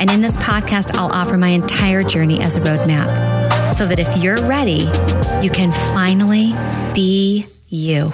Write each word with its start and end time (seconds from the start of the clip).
And 0.00 0.10
in 0.10 0.20
this 0.20 0.36
podcast, 0.36 0.96
I'll 0.96 1.12
offer 1.12 1.36
my 1.36 1.48
entire 1.48 2.02
journey 2.02 2.40
as 2.40 2.56
a 2.56 2.60
roadmap 2.60 3.74
so 3.74 3.86
that 3.86 3.98
if 3.98 4.16
you're 4.18 4.44
ready, 4.46 4.88
you 5.42 5.50
can 5.50 5.72
finally 5.94 6.52
be 6.94 7.46
you. 7.68 8.12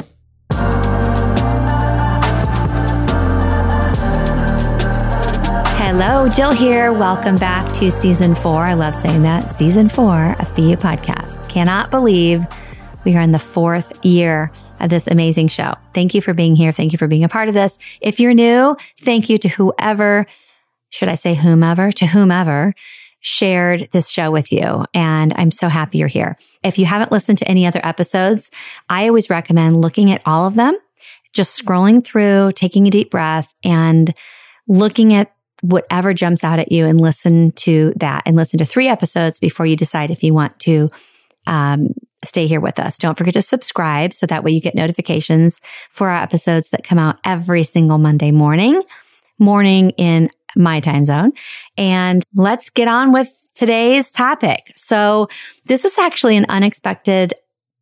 Hello, 5.77 6.29
Jill 6.29 6.53
here. 6.53 6.93
Welcome 6.93 7.37
back 7.37 7.73
to 7.75 7.91
season 7.91 8.35
four. 8.35 8.63
I 8.63 8.75
love 8.75 8.95
saying 8.95 9.23
that. 9.23 9.59
Season 9.59 9.89
four 9.89 10.37
of 10.39 10.55
BU 10.55 10.77
Podcast. 10.77 11.49
Cannot 11.49 11.91
believe 11.91 12.45
we 13.05 13.17
are 13.17 13.21
in 13.21 13.33
the 13.33 13.39
fourth 13.39 14.05
year 14.05 14.53
of 14.81 14.91
this 14.91 15.07
amazing 15.07 15.49
show. 15.49 15.75
Thank 15.95 16.15
you 16.15 16.21
for 16.21 16.35
being 16.35 16.55
here. 16.55 16.73
Thank 16.73 16.93
you 16.93 16.99
for 16.99 17.09
being 17.09 17.25
a 17.25 17.29
part 17.29 17.49
of 17.49 17.55
this. 17.55 17.79
If 18.01 18.21
you're 18.21 18.35
new, 18.35 18.77
thank 19.01 19.29
you 19.29 19.39
to 19.39 19.49
whoever, 19.49 20.27
should 20.91 21.09
I 21.09 21.15
say 21.15 21.35
whomever, 21.35 21.93
to 21.93 22.07
whomever 22.07 22.75
shared 23.21 23.89
this 23.93 24.09
show 24.09 24.31
with 24.31 24.53
you. 24.53 24.85
And 24.95 25.33
I'm 25.37 25.51
so 25.51 25.69
happy 25.69 25.99
you're 25.99 26.09
here. 26.09 26.39
If 26.63 26.79
you 26.79 26.87
haven't 26.87 27.13
listened 27.13 27.39
to 27.39 27.49
any 27.49 27.67
other 27.67 27.81
episodes, 27.83 28.51
I 28.89 29.09
always 29.09 29.29
recommend 29.29 29.81
looking 29.81 30.11
at 30.13 30.23
all 30.25 30.47
of 30.47 30.55
them, 30.55 30.77
just 31.33 31.61
scrolling 31.61 32.05
through, 32.05 32.53
taking 32.53 32.87
a 32.87 32.91
deep 32.91 33.11
breath 33.11 33.53
and 33.65 34.15
looking 34.69 35.15
at 35.15 35.33
whatever 35.61 36.15
jumps 36.15 36.45
out 36.45 36.61
at 36.61 36.71
you 36.71 36.87
and 36.87 37.01
listen 37.01 37.51
to 37.53 37.93
that 37.97 38.23
and 38.25 38.37
listen 38.37 38.59
to 38.59 38.65
three 38.65 38.87
episodes 38.87 39.41
before 39.41 39.67
you 39.67 39.77
decide 39.77 40.11
if 40.11 40.23
you 40.23 40.33
want 40.33 40.57
to 40.61 40.91
um, 41.49 41.89
stay 42.25 42.47
here 42.47 42.61
with 42.61 42.79
us. 42.79 42.99
Don't 42.99 43.19
forget 43.19 43.35
to 43.35 43.43
subscribe 43.43 44.13
so 44.13 44.27
that 44.27 44.45
way 44.45 44.53
you 44.53 44.61
get 44.61 44.75
notifications 44.75 45.61
for 45.91 46.11
our 46.11 46.23
episodes 46.23 46.71
that 46.71 46.85
come 46.85 46.99
out 46.99 47.19
every 47.25 47.65
single 47.65 47.99
Monday 47.99 48.31
morning, 48.31 48.83
morning 49.39 49.91
in 49.91 50.31
my 50.57 50.81
time 50.81 51.05
zone. 51.05 51.33
And 51.77 52.23
let's 52.35 52.71
get 52.71 52.89
on 52.89 53.13
with 53.13 53.49
today's 53.55 54.13
topic. 54.13 54.73
So 54.77 55.29
this 55.67 55.85
is 55.85 55.99
actually 55.99 56.37
an 56.37 56.47
unexpected 56.49 57.35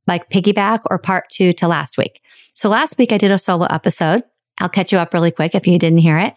like 0.06 0.30
piggyback 0.30 0.80
or 0.90 0.98
part 0.98 1.28
two 1.30 1.52
to 1.54 1.68
last 1.68 1.98
week. 1.98 2.22
So 2.54 2.68
last 2.68 2.96
week 2.96 3.12
I 3.12 3.18
did 3.18 3.30
a 3.30 3.38
solo 3.38 3.66
episode. 3.66 4.22
I'll 4.60 4.68
catch 4.68 4.92
you 4.92 4.98
up 4.98 5.12
really 5.12 5.30
quick 5.30 5.54
if 5.54 5.66
you 5.66 5.78
didn't 5.78 5.98
hear 5.98 6.18
it. 6.18 6.34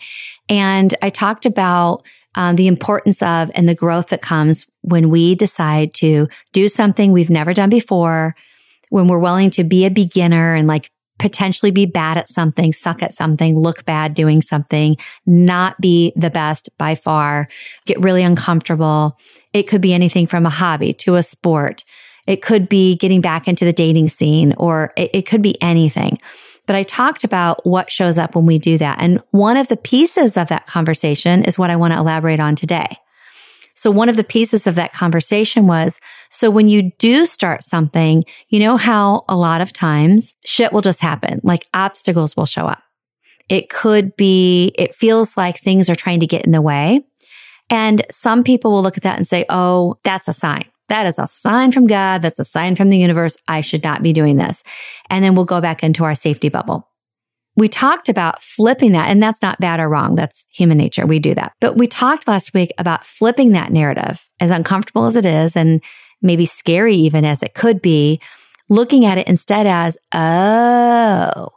And 0.49 0.93
I 1.01 1.09
talked 1.09 1.45
about 1.45 2.03
um, 2.35 2.55
the 2.55 2.67
importance 2.67 3.21
of 3.21 3.49
and 3.55 3.67
the 3.67 3.75
growth 3.75 4.09
that 4.09 4.21
comes 4.21 4.65
when 4.81 5.09
we 5.09 5.35
decide 5.35 5.93
to 5.95 6.27
do 6.51 6.67
something 6.67 7.11
we've 7.11 7.29
never 7.29 7.53
done 7.53 7.69
before, 7.69 8.35
when 8.89 9.07
we're 9.07 9.19
willing 9.19 9.49
to 9.51 9.63
be 9.63 9.85
a 9.85 9.89
beginner 9.89 10.53
and 10.53 10.67
like 10.67 10.91
potentially 11.19 11.69
be 11.69 11.85
bad 11.85 12.17
at 12.17 12.29
something, 12.29 12.73
suck 12.73 13.03
at 13.03 13.13
something, 13.13 13.57
look 13.57 13.85
bad 13.85 14.13
doing 14.13 14.41
something, 14.41 14.97
not 15.25 15.79
be 15.79 16.13
the 16.15 16.29
best 16.29 16.69
by 16.77 16.95
far, 16.95 17.47
get 17.85 17.99
really 17.99 18.23
uncomfortable. 18.23 19.17
It 19.53 19.63
could 19.63 19.81
be 19.81 19.93
anything 19.93 20.25
from 20.25 20.45
a 20.45 20.49
hobby 20.49 20.93
to 20.93 21.15
a 21.15 21.23
sport. 21.23 21.83
It 22.25 22.41
could 22.41 22.69
be 22.69 22.95
getting 22.95 23.21
back 23.21 23.47
into 23.47 23.65
the 23.65 23.73
dating 23.73 24.09
scene 24.09 24.53
or 24.57 24.93
it, 24.95 25.11
it 25.13 25.21
could 25.23 25.41
be 25.41 25.61
anything. 25.61 26.17
But 26.65 26.75
I 26.75 26.83
talked 26.83 27.23
about 27.23 27.65
what 27.65 27.91
shows 27.91 28.19
up 28.19 28.35
when 28.35 28.45
we 28.45 28.59
do 28.59 28.77
that. 28.77 28.97
And 29.01 29.21
one 29.31 29.57
of 29.57 29.67
the 29.67 29.77
pieces 29.77 30.37
of 30.37 30.49
that 30.49 30.67
conversation 30.67 31.43
is 31.43 31.57
what 31.57 31.71
I 31.71 31.75
want 31.75 31.93
to 31.93 31.99
elaborate 31.99 32.39
on 32.39 32.55
today. 32.55 32.97
So 33.79 33.91
one 33.91 34.09
of 34.09 34.17
the 34.17 34.25
pieces 34.25 34.67
of 34.67 34.75
that 34.75 34.91
conversation 34.91 35.65
was, 35.65 36.01
so 36.29 36.49
when 36.49 36.67
you 36.67 36.91
do 36.99 37.25
start 37.25 37.63
something, 37.63 38.25
you 38.49 38.59
know 38.59 38.75
how 38.75 39.23
a 39.29 39.37
lot 39.37 39.61
of 39.61 39.71
times 39.71 40.35
shit 40.43 40.73
will 40.73 40.81
just 40.81 40.99
happen, 40.99 41.39
like 41.45 41.65
obstacles 41.73 42.35
will 42.35 42.45
show 42.45 42.65
up. 42.65 42.83
It 43.47 43.69
could 43.69 44.17
be, 44.17 44.73
it 44.77 44.93
feels 44.93 45.37
like 45.37 45.61
things 45.61 45.89
are 45.89 45.95
trying 45.95 46.19
to 46.19 46.27
get 46.27 46.45
in 46.45 46.51
the 46.51 46.61
way. 46.61 47.05
And 47.69 48.05
some 48.11 48.43
people 48.43 48.73
will 48.73 48.83
look 48.83 48.97
at 48.97 49.03
that 49.03 49.15
and 49.15 49.25
say, 49.25 49.45
Oh, 49.49 49.97
that's 50.03 50.27
a 50.27 50.33
sign. 50.33 50.65
That 50.89 51.07
is 51.07 51.17
a 51.17 51.29
sign 51.29 51.71
from 51.71 51.87
God. 51.87 52.21
That's 52.21 52.39
a 52.39 52.43
sign 52.43 52.75
from 52.75 52.89
the 52.89 52.97
universe. 52.97 53.37
I 53.47 53.61
should 53.61 53.83
not 53.85 54.03
be 54.03 54.11
doing 54.11 54.35
this. 54.35 54.61
And 55.09 55.23
then 55.23 55.35
we'll 55.35 55.45
go 55.45 55.61
back 55.61 55.83
into 55.83 56.03
our 56.03 56.15
safety 56.15 56.49
bubble. 56.49 56.88
We 57.59 57.67
talked 57.67 58.09
about 58.09 58.41
flipping 58.41 58.93
that, 58.93 59.09
and 59.09 59.21
that's 59.21 59.41
not 59.41 59.59
bad 59.59 59.79
or 59.79 59.89
wrong. 59.89 60.15
That's 60.15 60.45
human 60.49 60.77
nature. 60.77 61.05
We 61.05 61.19
do 61.19 61.35
that. 61.35 61.53
But 61.59 61.77
we 61.77 61.87
talked 61.87 62.27
last 62.27 62.53
week 62.53 62.71
about 62.77 63.05
flipping 63.05 63.51
that 63.51 63.71
narrative, 63.71 64.27
as 64.39 64.51
uncomfortable 64.51 65.05
as 65.05 65.15
it 65.15 65.25
is, 65.25 65.55
and 65.55 65.81
maybe 66.21 66.45
scary 66.45 66.95
even 66.95 67.25
as 67.25 67.43
it 67.43 67.53
could 67.53 67.81
be, 67.81 68.19
looking 68.69 69.05
at 69.05 69.17
it 69.17 69.27
instead 69.27 69.67
as, 69.67 69.97
oh, 70.13 71.49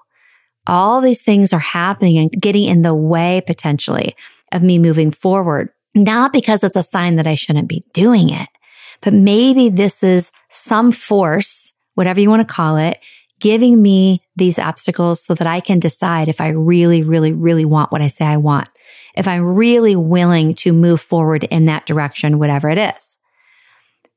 all 0.67 1.01
these 1.01 1.23
things 1.23 1.53
are 1.53 1.59
happening 1.59 2.19
and 2.19 2.31
getting 2.33 2.65
in 2.65 2.83
the 2.83 2.95
way 2.95 3.43
potentially 3.47 4.15
of 4.53 4.63
me 4.63 4.79
moving 4.79 5.11
forward. 5.11 5.71
Not 5.95 6.33
because 6.33 6.65
it's 6.65 6.77
a 6.77 6.83
sign 6.83 7.17
that 7.17 7.27
I 7.27 7.35
shouldn't 7.35 7.69
be 7.69 7.85
doing 7.93 8.31
it, 8.31 8.49
but 9.01 9.13
maybe 9.13 9.69
this 9.69 10.03
is 10.03 10.31
some 10.49 10.93
force, 10.93 11.73
whatever 11.95 12.21
you 12.21 12.31
want 12.31 12.47
to 12.47 12.55
call 12.55 12.77
it, 12.77 12.99
giving 13.43 13.83
me 13.83 14.23
these 14.37 14.59
obstacles 14.59 15.25
so 15.25 15.35
that 15.35 15.47
I 15.47 15.61
can 15.61 15.81
decide 15.81 16.29
if 16.29 16.41
I 16.41 16.51
really, 16.51 17.03
really, 17.03 17.33
really 17.33 17.65
want 17.65 17.91
what 17.91 18.01
I 18.01 18.09
say 18.09 18.25
I 18.25 18.37
want. 18.37 18.69
If 19.17 19.29
I'm 19.29 19.43
really 19.43 19.97
willing 19.97 20.55
to 20.57 20.73
move 20.73 21.01
forward 21.01 21.45
in 21.45 21.67
that 21.67 21.85
direction, 21.85 22.39
whatever 22.39 22.71
it 22.71 22.79
is. 22.79 23.19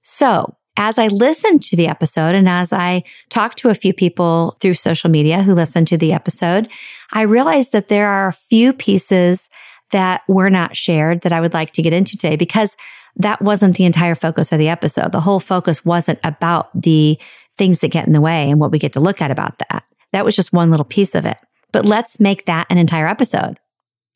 So 0.03 0.55
as 0.77 0.99
I 0.99 1.07
listened 1.07 1.63
to 1.63 1.75
the 1.75 1.87
episode 1.87 2.35
and 2.35 2.47
as 2.47 2.71
I 2.71 3.03
talked 3.29 3.57
to 3.59 3.69
a 3.69 3.75
few 3.75 3.93
people 3.93 4.57
through 4.61 4.75
social 4.75 5.09
media 5.09 5.41
who 5.41 5.55
listened 5.55 5.87
to 5.87 5.97
the 5.97 6.13
episode, 6.13 6.69
I 7.11 7.23
realized 7.23 7.71
that 7.71 7.87
there 7.87 8.07
are 8.07 8.27
a 8.27 8.33
few 8.33 8.73
pieces 8.73 9.49
that 9.91 10.21
were 10.27 10.49
not 10.49 10.77
shared 10.77 11.21
that 11.21 11.33
I 11.33 11.41
would 11.41 11.53
like 11.53 11.71
to 11.71 11.81
get 11.81 11.93
into 11.93 12.17
today 12.17 12.35
because 12.35 12.75
that 13.15 13.41
wasn't 13.41 13.77
the 13.77 13.85
entire 13.85 14.15
focus 14.15 14.51
of 14.51 14.59
the 14.59 14.69
episode. 14.69 15.11
The 15.11 15.21
whole 15.21 15.39
focus 15.39 15.83
wasn't 15.83 16.19
about 16.23 16.69
the 16.79 17.17
things 17.57 17.79
that 17.79 17.91
get 17.91 18.07
in 18.07 18.13
the 18.13 18.21
way 18.21 18.49
and 18.49 18.59
what 18.59 18.71
we 18.71 18.79
get 18.79 18.93
to 18.93 18.99
look 18.99 19.21
at 19.21 19.31
about 19.31 19.59
that. 19.59 19.83
That 20.11 20.25
was 20.25 20.35
just 20.35 20.53
one 20.53 20.71
little 20.71 20.85
piece 20.85 21.15
of 21.15 21.25
it. 21.25 21.37
But 21.71 21.85
let's 21.85 22.19
make 22.19 22.45
that 22.45 22.67
an 22.69 22.77
entire 22.77 23.07
episode, 23.07 23.59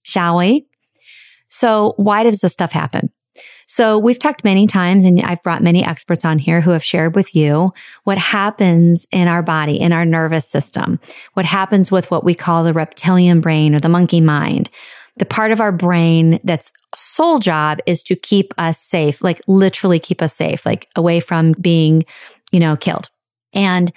shall 0.03 0.37
we? 0.37 0.67
So 1.49 1.93
why 1.97 2.23
does 2.23 2.39
this 2.39 2.53
stuff 2.53 2.71
happen? 2.71 3.11
So 3.67 3.99
we've 3.99 4.17
talked 4.17 4.43
many 4.43 4.65
times 4.65 5.05
and 5.05 5.21
I've 5.21 5.43
brought 5.43 5.61
many 5.61 5.83
experts 5.83 6.25
on 6.25 6.39
here 6.39 6.61
who 6.61 6.71
have 6.71 6.83
shared 6.83 7.15
with 7.15 7.35
you 7.35 7.71
what 8.03 8.17
happens 8.17 9.05
in 9.11 9.27
our 9.27 9.43
body, 9.43 9.79
in 9.79 9.93
our 9.93 10.05
nervous 10.05 10.47
system, 10.47 10.99
what 11.33 11.45
happens 11.45 11.91
with 11.91 12.09
what 12.09 12.23
we 12.23 12.33
call 12.33 12.63
the 12.63 12.73
reptilian 12.73 13.41
brain 13.41 13.75
or 13.75 13.79
the 13.79 13.89
monkey 13.89 14.21
mind. 14.21 14.69
The 15.17 15.25
part 15.25 15.51
of 15.51 15.61
our 15.61 15.71
brain 15.71 16.39
that's 16.43 16.71
sole 16.95 17.39
job 17.39 17.79
is 17.85 18.01
to 18.03 18.15
keep 18.15 18.53
us 18.57 18.79
safe, 18.79 19.21
like 19.21 19.41
literally 19.47 19.99
keep 19.99 20.21
us 20.21 20.33
safe, 20.33 20.65
like 20.65 20.87
away 20.95 21.19
from 21.19 21.51
being, 21.51 22.05
you 22.51 22.59
know, 22.59 22.75
killed. 22.75 23.09
And 23.53 23.91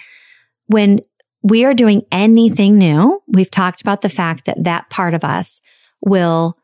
when 0.67 1.01
we 1.43 1.65
are 1.65 1.75
doing 1.75 2.03
anything 2.13 2.79
new, 2.79 3.23
we've 3.27 3.51
talked 3.51 3.81
about 3.81 4.01
the 4.01 4.09
fact 4.09 4.45
that 4.45 4.65
that 4.65 4.91
part 4.91 5.15
of 5.15 5.25
us 5.25 5.61
will 6.01 6.55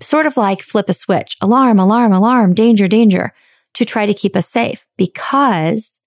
sort 0.00 0.26
of 0.26 0.36
like 0.36 0.62
flip 0.62 0.88
a 0.88 0.94
switch, 0.94 1.36
alarm, 1.40 1.78
alarm, 1.78 2.12
alarm, 2.12 2.54
danger, 2.54 2.86
danger 2.86 3.32
to 3.74 3.84
try 3.84 4.06
to 4.06 4.14
keep 4.14 4.34
us 4.34 4.48
safe 4.48 4.86
because 4.96 6.00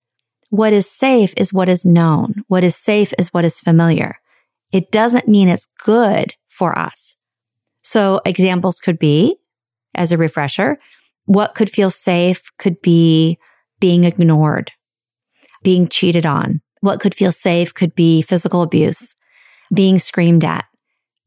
what 0.50 0.72
is 0.72 0.88
safe 0.90 1.32
is 1.36 1.52
what 1.52 1.68
is 1.68 1.84
known. 1.84 2.44
What 2.48 2.64
is 2.64 2.76
safe 2.76 3.12
is 3.18 3.32
what 3.32 3.44
is 3.44 3.60
familiar. 3.60 4.18
It 4.72 4.90
doesn't 4.90 5.28
mean 5.28 5.48
it's 5.48 5.68
good 5.82 6.34
for 6.48 6.78
us. 6.78 7.16
So 7.82 8.20
examples 8.24 8.80
could 8.80 8.98
be, 8.98 9.36
as 9.94 10.12
a 10.12 10.16
refresher, 10.16 10.78
what 11.26 11.54
could 11.54 11.70
feel 11.70 11.90
safe 11.90 12.42
could 12.58 12.80
be 12.82 13.38
being 13.80 14.04
ignored, 14.04 14.72
being 15.64 15.88
cheated 15.88 16.24
on. 16.24 16.60
What 16.80 17.00
could 17.00 17.14
feel 17.14 17.32
safe 17.32 17.74
could 17.74 17.96
be 17.96 18.22
physical 18.22 18.62
abuse, 18.62 19.16
being 19.74 19.98
screamed 19.98 20.44
at, 20.44 20.66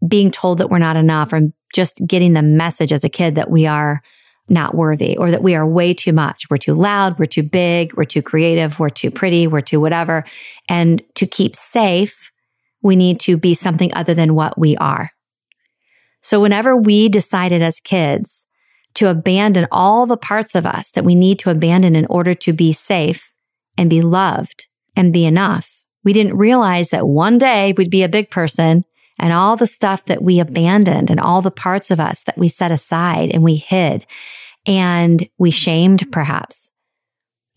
being 0.08 0.32
told 0.32 0.60
that 0.60 0.70
we're 0.70 0.78
not 0.78 0.96
enough, 0.96 1.34
or 1.34 1.42
just 1.74 2.00
getting 2.08 2.32
the 2.34 2.44
message 2.44 2.94
as 2.94 3.04
a 3.04 3.10
kid 3.10 3.36
that 3.36 3.50
we 3.50 3.66
are 3.66 4.02
not 4.50 4.76
worthy 4.76 5.18
or 5.18 5.30
that 5.32 5.44
we 5.44 5.56
are 5.56 5.68
way 5.68 5.94
too 5.94 6.14
much. 6.14 6.46
We're 6.50 6.58
too 6.58 6.74
loud. 6.74 7.20
We're 7.20 7.26
too 7.26 7.44
big. 7.44 7.94
We're 7.96 8.06
too 8.06 8.22
creative. 8.22 8.80
We're 8.80 8.90
too 8.90 9.12
pretty. 9.12 9.46
We're 9.46 9.60
too 9.60 9.82
whatever. 9.82 10.24
And 10.70 11.04
to 11.16 11.28
keep 11.28 11.54
safe, 11.54 12.32
we 12.82 12.96
need 12.96 13.20
to 13.22 13.36
be 13.36 13.54
something 13.54 13.94
other 13.94 14.14
than 14.14 14.36
what 14.36 14.58
we 14.58 14.78
are. 14.78 15.12
So 16.22 16.40
whenever 16.40 16.78
we 16.78 17.10
decided 17.10 17.62
as 17.62 17.80
kids 17.82 18.46
to 18.94 19.10
abandon 19.10 19.68
all 19.72 20.06
the 20.06 20.18
parts 20.18 20.56
of 20.56 20.66
us 20.66 20.90
that 20.92 21.04
we 21.04 21.16
need 21.16 21.40
to 21.40 21.50
abandon 21.50 21.96
in 21.96 22.06
order 22.06 22.34
to 22.34 22.54
be 22.54 22.74
safe 22.74 23.34
and 23.78 23.90
be 23.90 24.02
loved 24.02 24.68
and 24.96 25.14
be 25.14 25.26
enough, 25.26 25.84
we 26.04 26.14
didn't 26.14 26.38
realize 26.38 26.90
that 26.90 27.08
one 27.08 27.38
day 27.38 27.74
we'd 27.78 27.92
be 27.92 28.04
a 28.04 28.10
big 28.10 28.30
person 28.30 28.86
and 29.20 29.34
all 29.34 29.56
the 29.56 29.68
stuff 29.68 30.06
that 30.06 30.22
we 30.22 30.40
abandoned 30.40 31.10
and 31.10 31.20
all 31.20 31.42
the 31.42 31.52
parts 31.52 31.92
of 31.92 32.00
us 32.00 32.22
that 32.22 32.38
we 32.38 32.48
set 32.48 32.72
aside 32.72 33.32
and 33.32 33.44
we 33.44 33.56
hid 33.56 34.06
and 34.66 35.28
we 35.38 35.52
shamed 35.52 36.12
perhaps 36.12 36.70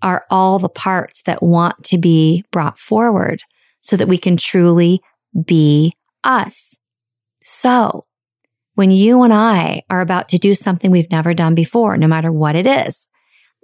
are 0.02 0.24
all 0.30 0.58
the 0.58 0.68
parts 0.68 1.22
that 1.22 1.42
want 1.42 1.84
to 1.84 1.98
be 1.98 2.44
brought 2.50 2.78
forward 2.78 3.42
so 3.80 3.96
that 3.96 4.08
we 4.08 4.16
can 4.16 4.36
truly 4.36 5.00
be 5.44 5.94
us. 6.24 6.74
So 7.42 8.06
when 8.74 8.90
you 8.90 9.22
and 9.22 9.32
I 9.32 9.82
are 9.90 10.00
about 10.00 10.28
to 10.30 10.38
do 10.38 10.54
something 10.54 10.90
we've 10.90 11.10
never 11.10 11.34
done 11.34 11.54
before, 11.54 11.96
no 11.96 12.06
matter 12.06 12.32
what 12.32 12.56
it 12.56 12.66
is, 12.66 13.08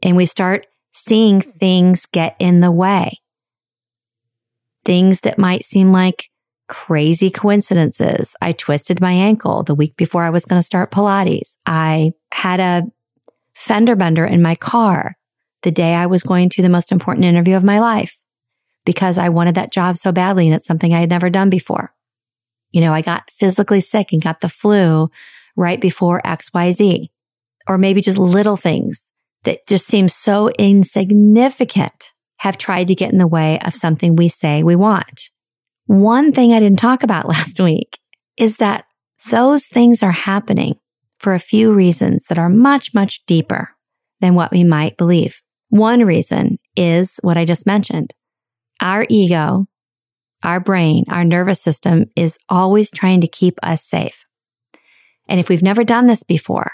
and 0.02 0.17
we 0.17 0.26
start 0.26 0.67
seeing 0.96 1.43
things 1.43 2.06
get 2.06 2.34
in 2.38 2.60
the 2.60 2.72
way, 2.72 3.20
things 4.84 5.20
that 5.20 5.38
might 5.38 5.64
seem 5.64 5.93
like 5.93 6.31
crazy 6.69 7.31
coincidences. 7.31 8.34
I 8.40 8.52
twisted 8.52 9.00
my 9.00 9.12
ankle 9.12 9.62
the 9.62 9.75
week 9.75 9.94
before 9.96 10.25
I 10.25 10.31
was 10.31 10.46
going 10.46 10.58
to 10.58 10.66
start 10.66 10.90
Pilates. 10.90 11.54
I 11.66 12.12
had 12.32 12.60
a 12.60 12.84
fender 13.54 13.94
bender 13.94 14.25
in 14.25 14.43
my 14.43 14.54
car 14.54 15.16
the 15.62 15.70
day 15.70 15.94
I 15.94 16.06
was 16.06 16.22
going 16.22 16.48
to 16.50 16.62
the 16.62 16.69
most 16.69 16.90
important 16.90 17.26
interview 17.26 17.56
of 17.56 17.64
my 17.64 17.78
life 17.78 18.19
because 18.84 19.19
I 19.19 19.28
wanted 19.28 19.54
that 19.56 19.72
job 19.72 19.99
so 19.99 20.12
badly 20.12 20.46
and 20.46 20.54
it's 20.54 20.66
something 20.66 20.94
I 20.94 21.00
had 21.00 21.10
never 21.10 21.28
done 21.28 21.50
before. 21.50 21.92
You 22.70 22.81
know, 22.81 22.92
I 22.92 23.02
got 23.02 23.31
physically 23.32 23.81
sick 23.81 24.12
and 24.12 24.22
got 24.22 24.40
the 24.40 24.49
flu 24.49 25.10
right 25.56 25.81
before 25.81 26.22
XYZ 26.25 27.08
or 27.69 27.78
maybe 27.78 28.00
just 28.00 28.19
little 28.19 28.56
things 28.56 29.12
that 29.46 29.66
just 29.66 29.87
seem 29.87 30.08
so 30.08 30.50
insignificant 30.58 32.12
have 32.40 32.58
tried 32.58 32.88
to 32.88 32.94
get 32.94 33.12
in 33.12 33.19
the 33.19 33.26
way 33.26 33.58
of 33.60 33.75
something 33.75 34.14
we 34.14 34.28
say 34.28 34.62
we 34.62 34.76
want. 34.76 35.31
One 35.87 36.32
thing 36.32 36.52
I 36.52 36.60
didn't 36.60 36.78
talk 36.78 37.02
about 37.02 37.28
last 37.28 37.58
week 37.58 37.98
is 38.37 38.58
that 38.58 38.84
those 39.31 39.66
things 39.66 40.02
are 40.02 40.12
happening 40.12 40.76
for 41.19 41.32
a 41.32 41.40
few 41.40 41.72
reasons 41.72 42.25
that 42.28 42.38
are 42.38 42.50
much, 42.50 42.93
much 42.93 43.25
deeper 43.25 43.70
than 44.20 44.34
what 44.34 44.52
we 44.52 44.64
might 44.64 44.96
believe. 44.96 45.40
One 45.70 46.04
reason 46.04 46.58
is 46.76 47.16
what 47.22 47.37
I 47.37 47.44
just 47.44 47.66
mentioned. 47.66 48.14
Our 48.81 49.06
ego, 49.08 49.66
our 50.42 50.60
brain, 50.60 51.04
our 51.08 51.25
nervous 51.25 51.62
system 51.62 52.06
is 52.14 52.38
always 52.49 52.90
trying 52.90 53.22
to 53.22 53.28
keep 53.28 53.58
us 53.62 53.82
safe. 53.82 54.26
And 55.28 55.40
if 55.40 55.49
we've 55.49 55.62
never 55.62 55.82
done 55.82 56.06
this 56.06 56.22
before, 56.22 56.72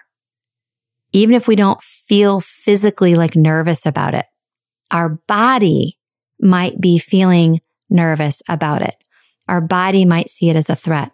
even 1.12 1.34
if 1.34 1.46
we 1.46 1.56
don't 1.56 1.82
feel 1.82 2.40
physically 2.40 3.14
like 3.14 3.36
nervous 3.36 3.86
about 3.86 4.14
it, 4.14 4.26
our 4.90 5.08
body 5.08 5.98
might 6.40 6.80
be 6.80 6.98
feeling 6.98 7.60
nervous 7.88 8.42
about 8.48 8.82
it. 8.82 8.96
Our 9.48 9.60
body 9.60 10.04
might 10.04 10.30
see 10.30 10.48
it 10.50 10.56
as 10.56 10.68
a 10.70 10.76
threat. 10.76 11.12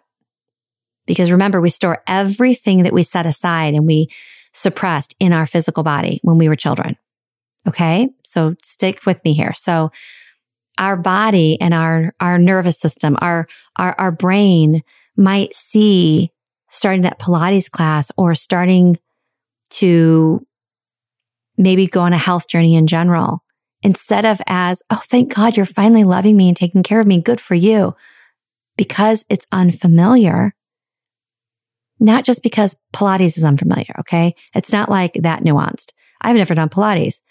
Because 1.05 1.31
remember, 1.31 1.59
we 1.59 1.69
store 1.69 2.03
everything 2.07 2.83
that 2.83 2.93
we 2.93 3.03
set 3.03 3.25
aside 3.25 3.73
and 3.73 3.85
we 3.85 4.07
suppressed 4.53 5.15
in 5.19 5.33
our 5.33 5.45
physical 5.45 5.83
body 5.83 6.19
when 6.23 6.37
we 6.37 6.47
were 6.47 6.55
children. 6.55 6.97
Okay. 7.67 8.09
So 8.23 8.55
stick 8.61 9.05
with 9.05 9.23
me 9.25 9.33
here. 9.33 9.53
So 9.53 9.91
our 10.77 10.95
body 10.95 11.59
and 11.59 11.73
our, 11.73 12.13
our 12.19 12.37
nervous 12.37 12.79
system, 12.79 13.17
our, 13.21 13.47
our, 13.75 13.95
our 13.99 14.11
brain 14.11 14.83
might 15.17 15.53
see 15.53 16.31
starting 16.69 17.01
that 17.01 17.19
Pilates 17.19 17.69
class 17.69 18.11
or 18.15 18.35
starting 18.35 18.97
to 19.71 20.45
maybe 21.57 21.87
go 21.87 22.01
on 22.01 22.13
a 22.13 22.17
health 22.17 22.47
journey 22.47 22.75
in 22.75 22.87
general 22.87 23.43
instead 23.83 24.25
of 24.25 24.41
as, 24.47 24.81
Oh, 24.89 25.01
thank 25.05 25.33
God 25.33 25.55
you're 25.57 25.65
finally 25.65 26.03
loving 26.03 26.37
me 26.37 26.47
and 26.47 26.57
taking 26.57 26.83
care 26.83 26.99
of 26.99 27.07
me. 27.07 27.21
Good 27.21 27.41
for 27.41 27.55
you. 27.55 27.95
Because 28.77 29.25
it's 29.29 29.45
unfamiliar. 29.51 30.55
Not 31.99 32.23
just 32.23 32.41
because 32.41 32.75
Pilates 32.93 33.37
is 33.37 33.43
unfamiliar. 33.43 33.93
Okay. 33.99 34.35
It's 34.55 34.71
not 34.71 34.89
like 34.89 35.13
that 35.15 35.43
nuanced. 35.43 35.91
I've 36.21 36.35
never 36.35 36.55
done 36.55 36.69
Pilates. 36.69 37.21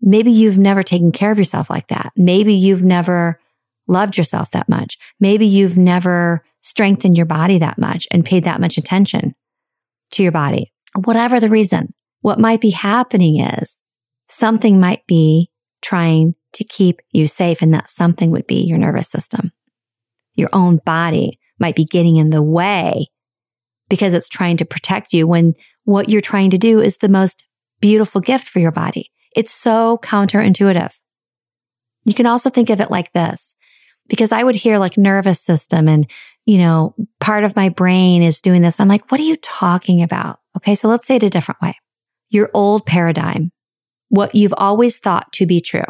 Maybe 0.00 0.30
you've 0.30 0.58
never 0.58 0.82
taken 0.82 1.12
care 1.12 1.30
of 1.30 1.38
yourself 1.38 1.68
like 1.68 1.88
that. 1.88 2.12
Maybe 2.16 2.54
you've 2.54 2.82
never 2.82 3.38
loved 3.86 4.16
yourself 4.16 4.50
that 4.52 4.68
much. 4.68 4.96
Maybe 5.18 5.44
you've 5.44 5.76
never 5.76 6.42
strengthened 6.62 7.16
your 7.16 7.26
body 7.26 7.58
that 7.58 7.78
much 7.78 8.06
and 8.10 8.24
paid 8.24 8.44
that 8.44 8.60
much 8.60 8.78
attention 8.78 9.34
to 10.12 10.22
your 10.22 10.32
body. 10.32 10.72
Whatever 10.94 11.40
the 11.40 11.48
reason, 11.48 11.94
what 12.20 12.40
might 12.40 12.60
be 12.60 12.70
happening 12.70 13.40
is 13.40 13.82
something 14.28 14.80
might 14.80 15.06
be 15.06 15.50
trying 15.82 16.34
to 16.52 16.64
keep 16.64 17.00
you 17.10 17.26
safe. 17.26 17.62
And 17.62 17.72
that 17.74 17.90
something 17.90 18.30
would 18.30 18.46
be 18.46 18.62
your 18.62 18.78
nervous 18.78 19.08
system. 19.08 19.52
Your 20.34 20.48
own 20.52 20.78
body 20.84 21.38
might 21.58 21.76
be 21.76 21.84
getting 21.84 22.16
in 22.16 22.30
the 22.30 22.42
way 22.42 23.06
because 23.88 24.14
it's 24.14 24.28
trying 24.28 24.56
to 24.58 24.64
protect 24.64 25.12
you 25.12 25.26
when 25.26 25.54
what 25.84 26.08
you're 26.08 26.20
trying 26.20 26.50
to 26.50 26.58
do 26.58 26.80
is 26.80 26.96
the 26.96 27.08
most 27.08 27.44
beautiful 27.80 28.20
gift 28.20 28.48
for 28.48 28.58
your 28.58 28.70
body. 28.70 29.10
It's 29.34 29.52
so 29.52 29.98
counterintuitive. 30.02 30.92
You 32.04 32.14
can 32.14 32.26
also 32.26 32.50
think 32.50 32.70
of 32.70 32.80
it 32.80 32.90
like 32.90 33.12
this 33.12 33.54
because 34.08 34.32
I 34.32 34.42
would 34.42 34.56
hear 34.56 34.78
like 34.78 34.96
nervous 34.96 35.40
system 35.40 35.88
and, 35.88 36.10
you 36.46 36.58
know, 36.58 36.94
part 37.20 37.44
of 37.44 37.56
my 37.56 37.68
brain 37.68 38.22
is 38.22 38.40
doing 38.40 38.62
this. 38.62 38.80
I'm 38.80 38.88
like, 38.88 39.10
what 39.10 39.20
are 39.20 39.24
you 39.24 39.36
talking 39.36 40.02
about? 40.02 40.39
Okay. 40.56 40.74
So 40.74 40.88
let's 40.88 41.06
say 41.06 41.16
it 41.16 41.22
a 41.22 41.30
different 41.30 41.60
way. 41.60 41.76
Your 42.28 42.50
old 42.54 42.86
paradigm, 42.86 43.50
what 44.08 44.34
you've 44.34 44.54
always 44.56 44.98
thought 44.98 45.32
to 45.34 45.46
be 45.46 45.60
true, 45.60 45.84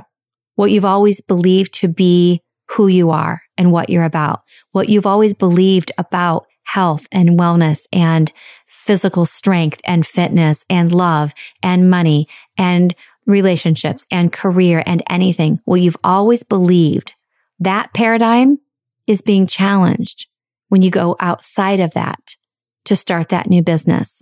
what 0.54 0.70
you've 0.70 0.84
always 0.84 1.20
believed 1.20 1.74
to 1.74 1.88
be 1.88 2.42
who 2.70 2.86
you 2.86 3.10
are 3.10 3.42
and 3.58 3.72
what 3.72 3.90
you're 3.90 4.04
about, 4.04 4.42
what 4.72 4.88
you've 4.88 5.06
always 5.06 5.34
believed 5.34 5.92
about 5.98 6.46
health 6.64 7.06
and 7.10 7.38
wellness 7.38 7.80
and 7.92 8.32
physical 8.66 9.26
strength 9.26 9.80
and 9.84 10.06
fitness 10.06 10.64
and 10.70 10.92
love 10.92 11.34
and 11.62 11.90
money 11.90 12.28
and 12.56 12.94
relationships 13.26 14.06
and 14.10 14.32
career 14.32 14.82
and 14.86 15.02
anything. 15.10 15.60
Well, 15.66 15.76
you've 15.76 15.96
always 16.04 16.42
believed 16.42 17.12
that 17.58 17.92
paradigm 17.92 18.58
is 19.06 19.20
being 19.20 19.46
challenged 19.46 20.26
when 20.68 20.82
you 20.82 20.90
go 20.90 21.16
outside 21.20 21.80
of 21.80 21.92
that 21.94 22.36
to 22.84 22.96
start 22.96 23.28
that 23.28 23.50
new 23.50 23.62
business, 23.62 24.19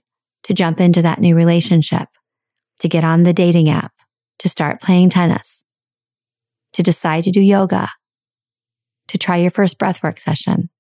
to 0.49 0.55
jump 0.55 0.81
into 0.81 1.02
that 1.02 1.21
new 1.21 1.37
relationship, 1.37 2.09
to 2.78 2.88
get 2.88 3.05
on 3.05 3.23
the 3.23 3.35
dating 3.35 3.69
app, 3.69 3.93
to 4.38 4.49
start 4.49 4.81
playing 4.81 5.11
tennis, 5.11 5.62
to 6.73 6.83
decide 6.83 7.23
to 7.25 7.31
do 7.31 7.40
yoga, 7.40 7.90
to 9.09 9.19
try 9.19 9.37
your 9.37 9.50
first 9.50 9.78
breathwork 9.78 10.19
session. 10.19 10.71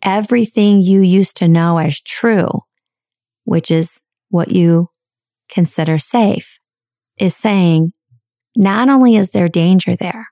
Everything 0.00 0.80
you 0.80 1.02
used 1.02 1.36
to 1.36 1.48
know 1.48 1.76
as 1.76 2.00
true, 2.00 2.62
which 3.44 3.70
is 3.70 4.00
what 4.30 4.50
you 4.50 4.88
consider 5.50 5.98
safe, 5.98 6.58
is 7.18 7.36
saying, 7.36 7.92
not 8.56 8.88
only 8.88 9.16
is 9.16 9.30
there 9.30 9.50
danger 9.50 9.94
there, 9.94 10.28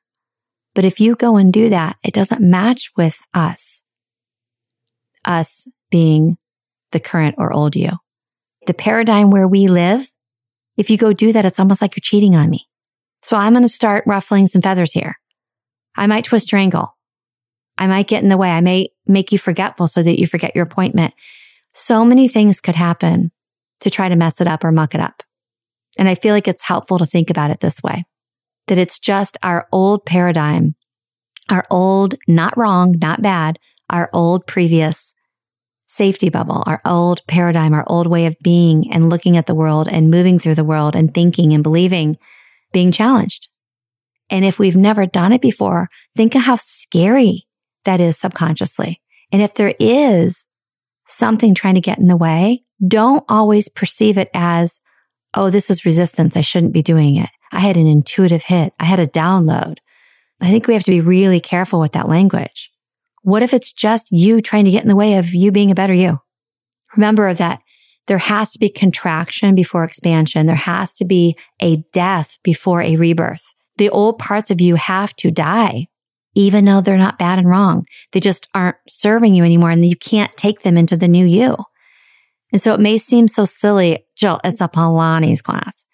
but 0.75 0.87
if 0.87 0.99
you 0.99 1.15
go 1.15 1.37
and 1.37 1.53
do 1.53 1.69
that, 1.69 1.97
it 2.03 2.15
doesn't 2.15 2.41
match 2.41 2.91
with 2.97 3.19
us. 3.35 3.83
Us 5.27 5.69
being 5.91 6.39
the 6.93 7.01
current 7.01 7.35
or 7.37 7.53
old 7.53 7.77
you. 7.77 7.91
The 8.67 8.75
paradigm 8.75 9.31
where 9.31 9.49
we 9.49 9.69
live, 9.69 10.11
if 10.77 10.91
you 10.91 10.97
go 10.97 11.13
do 11.13 11.33
that, 11.33 11.45
it's 11.45 11.59
almost 11.59 11.83
like 11.83 11.97
you're 11.97 12.03
cheating 12.03 12.35
on 12.35 12.51
me. 12.51 12.69
So 13.25 13.37
I'm 13.37 13.53
going 13.53 13.63
to 13.63 13.69
start 13.69 14.05
ruffling 14.07 14.47
some 14.47 14.63
feathers 14.63 14.93
here. 14.93 15.19
I 15.97 16.07
might 16.07 16.25
twist 16.25 16.53
your 16.53 16.61
ankle. 16.61 16.97
I 17.77 17.87
might 17.87 18.09
get 18.09 18.23
in 18.23 18.29
the 18.29 18.37
way. 18.37 18.51
I 18.51 18.61
may 18.61 18.91
make 19.07 19.33
you 19.33 19.39
forgetful 19.39 19.89
so 19.89 20.03
that 20.03 20.19
you 20.19 20.27
forget 20.27 20.55
your 20.55 20.65
appointment. 20.65 21.15
So 21.73 22.05
many 22.05 22.29
things 22.29 22.61
could 22.61 22.75
happen 22.75 23.33
to 23.81 23.91
try 23.91 24.09
to 24.09 24.17
mess 24.17 24.41
it 24.41 24.47
up 24.47 24.65
or 24.65 24.73
muck 24.73 24.95
it 24.95 25.01
up. 25.01 25.23
And 25.99 26.09
I 26.09 26.15
feel 26.15 26.35
like 26.35 26.49
it's 26.49 26.65
helpful 26.65 26.99
to 26.99 27.07
think 27.07 27.31
about 27.31 27.51
it 27.51 27.61
this 27.61 27.83
way, 27.83 28.05
that 28.67 28.79
it's 28.79 28.99
just 28.99 29.37
our 29.43 29.67
old 29.73 30.05
paradigm, 30.05 30.75
our 31.49 31.67
old, 31.71 32.15
not 32.29 32.57
wrong, 32.57 32.97
not 33.01 33.23
bad, 33.23 33.59
our 33.89 34.09
old 34.13 34.47
previous 34.47 35.10
safety 35.91 36.29
bubble, 36.29 36.63
our 36.67 36.81
old 36.85 37.21
paradigm, 37.27 37.75
our 37.75 37.85
old 37.89 38.07
way 38.07 38.27
of 38.27 38.39
being 38.45 38.93
and 38.93 39.11
looking 39.11 39.37
at 39.37 39.47
the 39.47 39.55
world 39.57 39.89
and 39.91 40.09
moving 40.09 40.39
through 40.39 40.55
the 40.55 40.65
world 40.65 40.95
and 40.95 41.13
thinking 41.13 41.53
and 41.53 41.65
believing 41.65 42.17
being 42.73 42.93
challenged. 42.93 43.49
And 44.31 44.45
if 44.45 44.61
we've 44.61 44.77
never 44.77 45.05
done 45.05 45.33
it 45.33 45.41
before, 45.41 45.89
think 46.17 46.37
of 46.37 46.43
how 46.43 46.55
scary 46.55 47.49
that 47.85 48.01
is 48.01 48.17
subconsciously. 48.17 49.03
And 49.33 49.43
if 49.43 49.55
there 49.55 49.75
is 49.81 50.45
something 51.09 51.57
trying 51.57 51.75
to 51.75 51.81
get 51.81 51.99
in 51.99 52.07
the 52.07 52.17
way, 52.17 52.63
don't 52.87 53.25
always 53.29 53.69
perceive 53.69 54.17
it 54.17 54.31
as, 54.33 54.81
oh, 55.35 55.51
this 55.51 55.71
is 55.71 55.85
resistance. 55.85 56.37
I 56.37 56.41
shouldn't 56.43 56.73
be 56.73 56.83
doing 56.83 57.17
it. 57.17 57.31
I 57.51 57.59
had 57.59 57.77
an 57.77 57.89
intuitive 57.89 58.45
hit. 58.45 58.75
I 58.79 58.85
had 58.85 59.01
a 59.01 59.09
download. 59.09 59.79
I 60.41 60.51
think 60.51 60.69
we 60.69 60.75
have 60.75 60.85
to 60.85 60.93
be 60.93 61.01
really 61.01 61.41
careful 61.41 61.81
with 61.81 61.93
that 61.93 62.09
language. 62.09 62.70
What 63.23 63.43
if 63.43 63.53
it's 63.53 63.73
just 63.73 64.11
you 64.11 64.41
trying 64.41 64.65
to 64.65 64.71
get 64.71 64.83
in 64.83 64.89
the 64.89 64.97
way 64.97 65.15
of 65.15 65.35
you 65.35 65.53
being 65.53 65.71
a 65.71 65.75
better 65.75 65.95
you? 65.95 66.19
Remember 66.97 67.35
that 67.35 67.61
there 68.07 68.19
has 68.19 68.51
to 68.53 68.59
be 68.59 68.69
contraction 68.69 69.55
before 69.55 69.85
expansion. 69.85 70.47
There 70.47 70.57
has 70.57 70.93
to 70.95 71.05
be 71.05 71.37
a 71.61 71.85
death 71.93 72.39
before 72.43 72.83
a 72.83 72.97
rebirth. 72.97 73.55
The 73.77 73.91
old 73.91 74.19
parts 74.19 74.51
of 74.51 74.61
you 74.61 74.75
have 74.75 75.15
to 75.17 75.31
die, 75.31 75.87
even 76.35 76.65
though 76.65 76.81
they're 76.81 76.97
not 76.97 77.19
bad 77.19 77.39
and 77.39 77.49
wrong. 77.49 77.85
They 78.13 78.21
just 78.21 78.49
aren't 78.55 78.77
serving 78.89 79.35
you 79.35 79.45
anymore 79.45 79.71
and 79.71 79.85
you 79.87 79.97
can't 79.97 80.37
take 80.37 80.63
them 80.63 80.77
into 80.77 80.97
the 80.97 81.09
new 81.09 81.25
you. 81.25 81.57
And 82.53 82.61
so 82.61 82.75
it 82.75 82.81
may 82.81 82.99
seem 82.99 83.29
so 83.29 83.45
silly. 83.45 84.05
Jill, 84.17 84.41
it's 84.43 84.61
a 84.61 84.69
Pilates 84.69 85.43
class. 85.43 85.85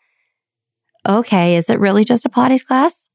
Okay. 1.07 1.57
Is 1.57 1.69
it 1.69 1.79
really 1.79 2.05
just 2.05 2.25
a 2.25 2.29
Pilates 2.29 2.65
class? 2.65 3.06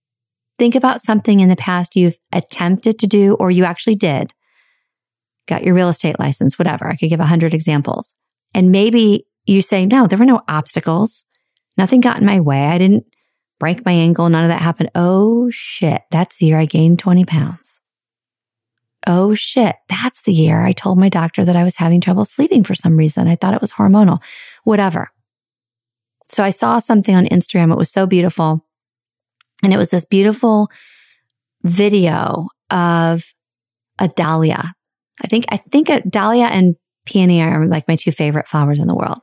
Think 0.61 0.75
about 0.75 1.01
something 1.01 1.39
in 1.39 1.49
the 1.49 1.55
past 1.55 1.95
you've 1.95 2.19
attempted 2.31 2.99
to 2.99 3.07
do 3.07 3.33
or 3.39 3.49
you 3.49 3.63
actually 3.63 3.95
did. 3.95 4.31
Got 5.47 5.63
your 5.63 5.73
real 5.73 5.89
estate 5.89 6.19
license, 6.19 6.59
whatever. 6.59 6.87
I 6.87 6.95
could 6.97 7.09
give 7.09 7.19
a 7.19 7.25
hundred 7.25 7.55
examples. 7.55 8.13
And 8.53 8.71
maybe 8.71 9.25
you 9.47 9.63
say, 9.63 9.87
no, 9.87 10.05
there 10.05 10.19
were 10.19 10.23
no 10.23 10.43
obstacles. 10.47 11.25
Nothing 11.77 11.99
got 11.99 12.19
in 12.19 12.27
my 12.27 12.41
way. 12.41 12.67
I 12.67 12.77
didn't 12.77 13.07
break 13.59 13.83
my 13.83 13.91
ankle. 13.91 14.29
None 14.29 14.43
of 14.43 14.49
that 14.49 14.61
happened. 14.61 14.91
Oh 14.93 15.49
shit. 15.49 16.03
That's 16.11 16.37
the 16.37 16.45
year 16.45 16.59
I 16.59 16.65
gained 16.65 16.99
20 16.99 17.25
pounds. 17.25 17.81
Oh 19.07 19.33
shit. 19.33 19.77
That's 19.89 20.21
the 20.21 20.31
year 20.31 20.63
I 20.63 20.73
told 20.73 20.99
my 20.99 21.09
doctor 21.09 21.43
that 21.43 21.55
I 21.55 21.63
was 21.63 21.77
having 21.77 22.01
trouble 22.01 22.23
sleeping 22.23 22.63
for 22.63 22.75
some 22.75 22.97
reason. 22.97 23.27
I 23.27 23.35
thought 23.35 23.55
it 23.55 23.61
was 23.61 23.71
hormonal, 23.71 24.19
whatever. 24.63 25.09
So 26.29 26.43
I 26.43 26.51
saw 26.51 26.77
something 26.77 27.15
on 27.15 27.25
Instagram. 27.25 27.71
It 27.71 27.79
was 27.79 27.91
so 27.91 28.05
beautiful. 28.05 28.63
And 29.63 29.73
it 29.73 29.77
was 29.77 29.89
this 29.89 30.05
beautiful 30.05 30.69
video 31.63 32.47
of 32.69 33.33
a 33.99 34.07
dahlia. 34.07 34.73
I 35.23 35.27
think, 35.27 35.45
I 35.49 35.57
think 35.57 35.89
a 35.89 36.01
dahlia 36.01 36.45
and 36.45 36.75
peony 37.05 37.41
are 37.41 37.67
like 37.67 37.87
my 37.87 37.95
two 37.95 38.11
favorite 38.11 38.47
flowers 38.47 38.79
in 38.79 38.87
the 38.87 38.95
world. 38.95 39.19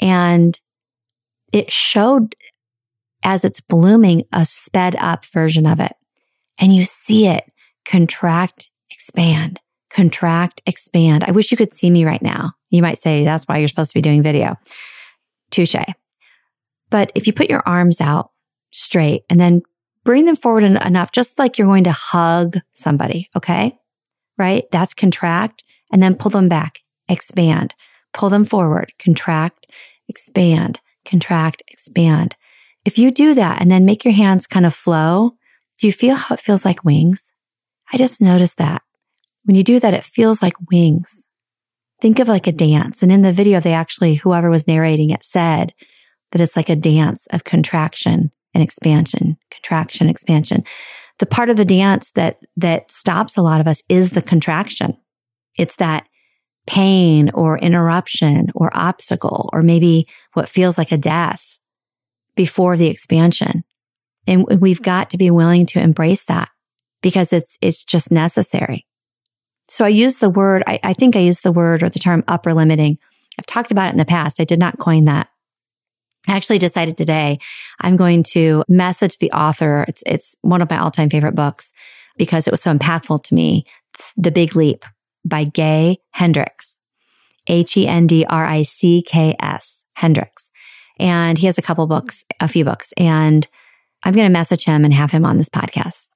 And 0.00 0.58
it 1.52 1.72
showed 1.72 2.36
as 3.24 3.44
it's 3.44 3.60
blooming 3.60 4.24
a 4.32 4.46
sped 4.46 4.94
up 4.96 5.24
version 5.26 5.66
of 5.66 5.80
it. 5.80 5.92
And 6.58 6.74
you 6.74 6.84
see 6.84 7.26
it 7.26 7.44
contract, 7.84 8.68
expand, 8.90 9.60
contract, 9.90 10.60
expand. 10.66 11.24
I 11.24 11.32
wish 11.32 11.50
you 11.50 11.56
could 11.56 11.72
see 11.72 11.90
me 11.90 12.04
right 12.04 12.22
now. 12.22 12.52
You 12.70 12.82
might 12.82 12.98
say 12.98 13.24
that's 13.24 13.44
why 13.46 13.58
you're 13.58 13.68
supposed 13.68 13.90
to 13.90 13.98
be 13.98 14.02
doing 14.02 14.22
video. 14.22 14.56
Touche. 15.50 15.74
But 16.90 17.10
if 17.14 17.26
you 17.26 17.32
put 17.32 17.50
your 17.50 17.62
arms 17.66 18.00
out 18.00 18.30
straight 18.70 19.22
and 19.28 19.40
then 19.40 19.62
bring 20.04 20.24
them 20.24 20.36
forward 20.36 20.64
enough, 20.64 21.12
just 21.12 21.38
like 21.38 21.58
you're 21.58 21.66
going 21.66 21.84
to 21.84 21.92
hug 21.92 22.58
somebody. 22.72 23.28
Okay. 23.36 23.78
Right. 24.36 24.64
That's 24.70 24.94
contract 24.94 25.64
and 25.92 26.02
then 26.02 26.14
pull 26.14 26.30
them 26.30 26.48
back, 26.48 26.80
expand, 27.08 27.74
pull 28.12 28.30
them 28.30 28.44
forward, 28.44 28.92
contract, 28.98 29.66
expand, 30.08 30.80
contract, 31.04 31.62
expand. 31.68 32.36
If 32.84 32.98
you 32.98 33.10
do 33.10 33.34
that 33.34 33.60
and 33.60 33.70
then 33.70 33.84
make 33.84 34.04
your 34.04 34.14
hands 34.14 34.46
kind 34.46 34.64
of 34.64 34.74
flow, 34.74 35.32
do 35.80 35.86
you 35.86 35.92
feel 35.92 36.16
how 36.16 36.34
it 36.34 36.40
feels 36.40 36.64
like 36.64 36.84
wings? 36.84 37.32
I 37.92 37.96
just 37.96 38.20
noticed 38.20 38.58
that 38.58 38.82
when 39.44 39.56
you 39.56 39.62
do 39.62 39.80
that, 39.80 39.94
it 39.94 40.04
feels 40.04 40.42
like 40.42 40.54
wings. 40.70 41.26
Think 42.00 42.18
of 42.18 42.28
like 42.28 42.46
a 42.46 42.52
dance. 42.52 43.02
And 43.02 43.10
in 43.10 43.22
the 43.22 43.32
video, 43.32 43.60
they 43.60 43.72
actually, 43.72 44.16
whoever 44.16 44.50
was 44.50 44.66
narrating 44.66 45.10
it 45.10 45.24
said 45.24 45.74
that 46.30 46.40
it's 46.40 46.56
like 46.56 46.68
a 46.68 46.76
dance 46.76 47.26
of 47.30 47.44
contraction 47.44 48.30
and 48.58 48.64
expansion, 48.64 49.36
contraction, 49.52 50.08
expansion. 50.08 50.64
The 51.20 51.26
part 51.26 51.48
of 51.48 51.56
the 51.56 51.64
dance 51.64 52.10
that, 52.12 52.38
that 52.56 52.90
stops 52.90 53.36
a 53.36 53.42
lot 53.42 53.60
of 53.60 53.68
us 53.68 53.82
is 53.88 54.10
the 54.10 54.22
contraction. 54.22 54.96
It's 55.56 55.76
that 55.76 56.08
pain 56.66 57.30
or 57.30 57.56
interruption 57.58 58.48
or 58.54 58.70
obstacle 58.76 59.48
or 59.52 59.62
maybe 59.62 60.08
what 60.34 60.48
feels 60.48 60.76
like 60.76 60.90
a 60.90 60.98
death 60.98 61.58
before 62.34 62.76
the 62.76 62.88
expansion. 62.88 63.64
And 64.26 64.44
we've 64.60 64.82
got 64.82 65.10
to 65.10 65.18
be 65.18 65.30
willing 65.30 65.64
to 65.66 65.80
embrace 65.80 66.24
that 66.24 66.50
because 67.00 67.32
it's, 67.32 67.56
it's 67.62 67.84
just 67.84 68.10
necessary. 68.10 68.86
So 69.68 69.84
I 69.84 69.88
use 69.88 70.16
the 70.16 70.30
word, 70.30 70.64
I, 70.66 70.80
I 70.82 70.92
think 70.94 71.14
I 71.14 71.20
use 71.20 71.40
the 71.40 71.52
word 71.52 71.82
or 71.82 71.88
the 71.88 71.98
term 71.98 72.24
upper 72.26 72.54
limiting. 72.54 72.98
I've 73.38 73.46
talked 73.46 73.70
about 73.70 73.88
it 73.88 73.92
in 73.92 73.98
the 73.98 74.04
past. 74.04 74.40
I 74.40 74.44
did 74.44 74.58
not 74.58 74.78
coin 74.78 75.04
that. 75.04 75.28
I 76.28 76.36
actually 76.36 76.58
decided 76.58 76.96
today 76.96 77.38
I'm 77.80 77.96
going 77.96 78.22
to 78.34 78.62
message 78.68 79.18
the 79.18 79.32
author. 79.32 79.84
It's, 79.88 80.02
it's 80.06 80.36
one 80.42 80.60
of 80.60 80.70
my 80.70 80.78
all 80.78 80.90
time 80.90 81.10
favorite 81.10 81.34
books 81.34 81.72
because 82.16 82.46
it 82.46 82.50
was 82.50 82.60
so 82.60 82.76
impactful 82.76 83.24
to 83.24 83.34
me. 83.34 83.64
The 84.16 84.30
Big 84.30 84.54
Leap 84.54 84.84
by 85.24 85.44
Gay 85.44 85.98
Hendricks, 86.10 86.78
H 87.46 87.76
E 87.76 87.86
N 87.86 88.06
D 88.06 88.24
R 88.28 88.44
I 88.44 88.62
C 88.62 89.02
K 89.02 89.34
S, 89.40 89.84
Hendricks. 89.94 90.50
And 91.00 91.38
he 91.38 91.46
has 91.46 91.58
a 91.58 91.62
couple 91.62 91.86
books, 91.86 92.24
a 92.40 92.48
few 92.48 92.64
books, 92.64 92.92
and 92.96 93.46
I'm 94.04 94.14
going 94.14 94.26
to 94.26 94.32
message 94.32 94.64
him 94.64 94.84
and 94.84 94.92
have 94.92 95.10
him 95.10 95.24
on 95.24 95.38
this 95.38 95.48
podcast 95.48 96.06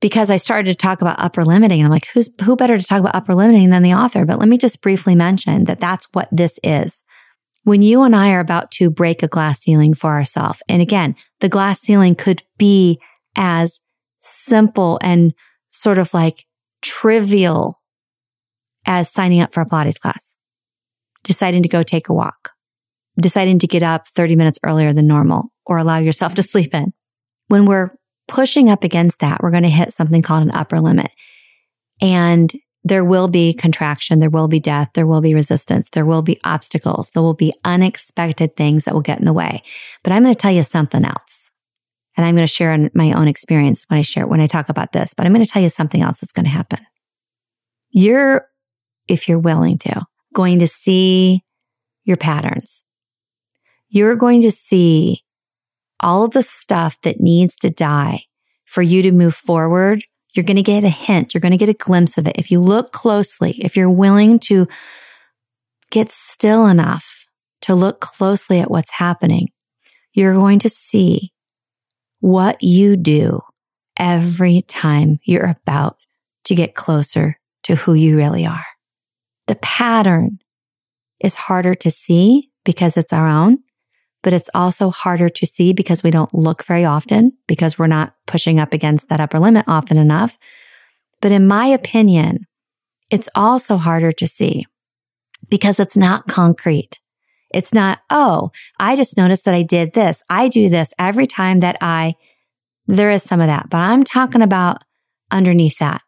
because 0.00 0.30
I 0.30 0.36
started 0.36 0.66
to 0.66 0.74
talk 0.74 1.00
about 1.00 1.18
upper 1.18 1.44
limiting 1.44 1.80
and 1.80 1.86
I'm 1.86 1.90
like, 1.90 2.08
who's, 2.08 2.28
who 2.44 2.56
better 2.56 2.76
to 2.76 2.84
talk 2.84 3.00
about 3.00 3.14
upper 3.14 3.34
limiting 3.34 3.70
than 3.70 3.82
the 3.82 3.94
author? 3.94 4.24
But 4.24 4.38
let 4.38 4.48
me 4.48 4.58
just 4.58 4.80
briefly 4.80 5.14
mention 5.14 5.64
that 5.64 5.80
that's 5.80 6.06
what 6.12 6.28
this 6.30 6.58
is 6.62 7.02
when 7.64 7.82
you 7.82 8.02
and 8.02 8.14
I 8.14 8.32
are 8.32 8.40
about 8.40 8.70
to 8.72 8.90
break 8.90 9.22
a 9.22 9.28
glass 9.28 9.60
ceiling 9.60 9.94
for 9.94 10.12
ourselves. 10.12 10.62
And 10.68 10.80
again, 10.80 11.16
the 11.40 11.48
glass 11.48 11.80
ceiling 11.80 12.14
could 12.14 12.42
be 12.58 13.00
as 13.36 13.80
simple 14.20 14.98
and 15.02 15.34
sort 15.70 15.98
of 15.98 16.14
like 16.14 16.44
trivial 16.82 17.80
as 18.86 19.10
signing 19.10 19.40
up 19.40 19.52
for 19.52 19.62
a 19.62 19.66
Pilates 19.66 19.98
class, 19.98 20.36
deciding 21.22 21.62
to 21.62 21.68
go 21.68 21.82
take 21.82 22.08
a 22.08 22.14
walk, 22.14 22.52
deciding 23.20 23.58
to 23.60 23.66
get 23.66 23.82
up 23.82 24.08
30 24.08 24.36
minutes 24.36 24.58
earlier 24.64 24.92
than 24.92 25.06
normal 25.06 25.50
or 25.66 25.78
allow 25.78 25.98
yourself 25.98 26.34
to 26.34 26.42
sleep 26.42 26.74
in. 26.74 26.92
When 27.48 27.64
we're 27.64 27.96
pushing 28.28 28.68
up 28.68 28.84
against 28.84 29.20
that, 29.20 29.42
we're 29.42 29.50
going 29.50 29.62
to 29.62 29.68
hit 29.70 29.92
something 29.92 30.22
called 30.22 30.42
an 30.42 30.50
upper 30.50 30.80
limit. 30.80 31.10
And 32.00 32.52
there 32.84 33.04
will 33.04 33.28
be 33.28 33.54
contraction. 33.54 34.18
There 34.18 34.30
will 34.30 34.46
be 34.46 34.60
death. 34.60 34.90
There 34.92 35.06
will 35.06 35.22
be 35.22 35.34
resistance. 35.34 35.88
There 35.90 36.04
will 36.04 36.20
be 36.20 36.38
obstacles. 36.44 37.10
There 37.10 37.22
will 37.22 37.34
be 37.34 37.54
unexpected 37.64 38.56
things 38.56 38.84
that 38.84 38.92
will 38.92 39.00
get 39.00 39.18
in 39.18 39.24
the 39.24 39.32
way. 39.32 39.62
But 40.02 40.12
I'm 40.12 40.22
going 40.22 40.34
to 40.34 40.38
tell 40.38 40.52
you 40.52 40.62
something 40.62 41.04
else. 41.04 41.50
And 42.16 42.24
I'm 42.24 42.36
going 42.36 42.46
to 42.46 42.52
share 42.52 42.90
my 42.94 43.12
own 43.12 43.26
experience 43.26 43.86
when 43.88 43.98
I 43.98 44.02
share, 44.02 44.26
when 44.26 44.40
I 44.40 44.46
talk 44.46 44.68
about 44.68 44.92
this, 44.92 45.14
but 45.14 45.26
I'm 45.26 45.32
going 45.32 45.44
to 45.44 45.50
tell 45.50 45.62
you 45.62 45.68
something 45.68 46.02
else 46.02 46.20
that's 46.20 46.32
going 46.32 46.44
to 46.44 46.50
happen. 46.50 46.80
You're, 47.90 48.46
if 49.08 49.28
you're 49.28 49.38
willing 49.38 49.78
to, 49.78 50.04
going 50.32 50.58
to 50.60 50.68
see 50.68 51.42
your 52.04 52.16
patterns. 52.16 52.84
You're 53.88 54.14
going 54.14 54.42
to 54.42 54.50
see 54.50 55.24
all 56.00 56.24
of 56.24 56.32
the 56.32 56.42
stuff 56.42 57.00
that 57.02 57.20
needs 57.20 57.56
to 57.56 57.70
die 57.70 58.24
for 58.64 58.82
you 58.82 59.02
to 59.02 59.10
move 59.10 59.34
forward 59.34 60.04
you're 60.34 60.44
going 60.44 60.56
to 60.56 60.62
get 60.62 60.84
a 60.84 60.88
hint. 60.88 61.32
You're 61.32 61.40
going 61.40 61.52
to 61.52 61.58
get 61.58 61.68
a 61.68 61.74
glimpse 61.74 62.18
of 62.18 62.26
it. 62.26 62.36
If 62.36 62.50
you 62.50 62.60
look 62.60 62.92
closely, 62.92 63.52
if 63.64 63.76
you're 63.76 63.90
willing 63.90 64.38
to 64.40 64.66
get 65.90 66.10
still 66.10 66.66
enough 66.66 67.24
to 67.62 67.74
look 67.74 68.00
closely 68.00 68.60
at 68.60 68.70
what's 68.70 68.90
happening, 68.92 69.48
you're 70.12 70.34
going 70.34 70.58
to 70.60 70.68
see 70.68 71.32
what 72.20 72.62
you 72.62 72.96
do 72.96 73.40
every 73.98 74.62
time 74.62 75.18
you're 75.24 75.54
about 75.66 75.96
to 76.44 76.54
get 76.54 76.74
closer 76.74 77.38
to 77.62 77.76
who 77.76 77.94
you 77.94 78.16
really 78.16 78.44
are. 78.44 78.66
The 79.46 79.56
pattern 79.56 80.40
is 81.20 81.34
harder 81.34 81.74
to 81.76 81.90
see 81.90 82.50
because 82.64 82.96
it's 82.96 83.12
our 83.12 83.28
own 83.28 83.58
but 84.24 84.32
it's 84.32 84.48
also 84.54 84.90
harder 84.90 85.28
to 85.28 85.46
see 85.46 85.74
because 85.74 86.02
we 86.02 86.10
don't 86.10 86.34
look 86.34 86.64
very 86.64 86.84
often 86.84 87.34
because 87.46 87.78
we're 87.78 87.86
not 87.86 88.14
pushing 88.26 88.58
up 88.58 88.72
against 88.72 89.10
that 89.10 89.20
upper 89.20 89.38
limit 89.38 89.66
often 89.68 89.98
enough. 89.98 90.38
But 91.20 91.30
in 91.30 91.46
my 91.46 91.66
opinion, 91.66 92.46
it's 93.10 93.28
also 93.34 93.76
harder 93.76 94.12
to 94.12 94.26
see 94.26 94.64
because 95.50 95.78
it's 95.78 95.96
not 95.96 96.26
concrete. 96.26 96.98
It's 97.52 97.74
not, 97.74 98.00
oh, 98.08 98.50
I 98.80 98.96
just 98.96 99.18
noticed 99.18 99.44
that 99.44 99.54
I 99.54 99.62
did 99.62 99.92
this. 99.92 100.22
I 100.30 100.48
do 100.48 100.70
this 100.70 100.94
every 100.98 101.26
time 101.26 101.60
that 101.60 101.76
I, 101.82 102.14
there 102.86 103.10
is 103.10 103.22
some 103.22 103.42
of 103.42 103.46
that, 103.46 103.68
but 103.68 103.82
I'm 103.82 104.04
talking 104.04 104.42
about 104.42 104.78
underneath 105.30 105.78
that. 105.78 106.00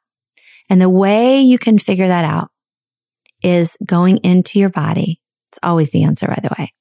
And 0.70 0.80
the 0.80 0.90
way 0.90 1.42
you 1.42 1.58
can 1.58 1.78
figure 1.78 2.08
that 2.08 2.24
out 2.24 2.50
is 3.42 3.76
going 3.84 4.18
into 4.18 4.58
your 4.58 4.70
body. 4.70 5.20
It's 5.52 5.58
always 5.62 5.90
the 5.90 6.04
answer, 6.04 6.26
by 6.26 6.40
the 6.42 6.54
way. 6.58 6.72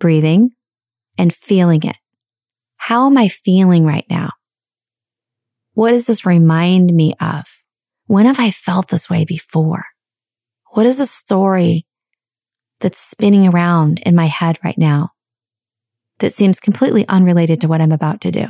Breathing 0.00 0.50
and 1.16 1.32
feeling 1.32 1.84
it. 1.84 1.96
How 2.76 3.06
am 3.06 3.16
I 3.16 3.28
feeling 3.28 3.84
right 3.84 4.06
now? 4.10 4.30
What 5.74 5.90
does 5.90 6.06
this 6.06 6.26
remind 6.26 6.92
me 6.92 7.14
of? 7.20 7.44
When 8.06 8.26
have 8.26 8.40
I 8.40 8.50
felt 8.50 8.88
this 8.88 9.08
way 9.08 9.24
before? 9.24 9.84
What 10.72 10.86
is 10.86 10.98
the 10.98 11.06
story 11.06 11.86
that's 12.80 12.98
spinning 12.98 13.46
around 13.46 14.00
in 14.00 14.14
my 14.14 14.26
head 14.26 14.58
right 14.64 14.78
now 14.78 15.10
that 16.18 16.34
seems 16.34 16.58
completely 16.58 17.06
unrelated 17.06 17.60
to 17.60 17.68
what 17.68 17.80
I'm 17.80 17.92
about 17.92 18.22
to 18.22 18.30
do? 18.30 18.46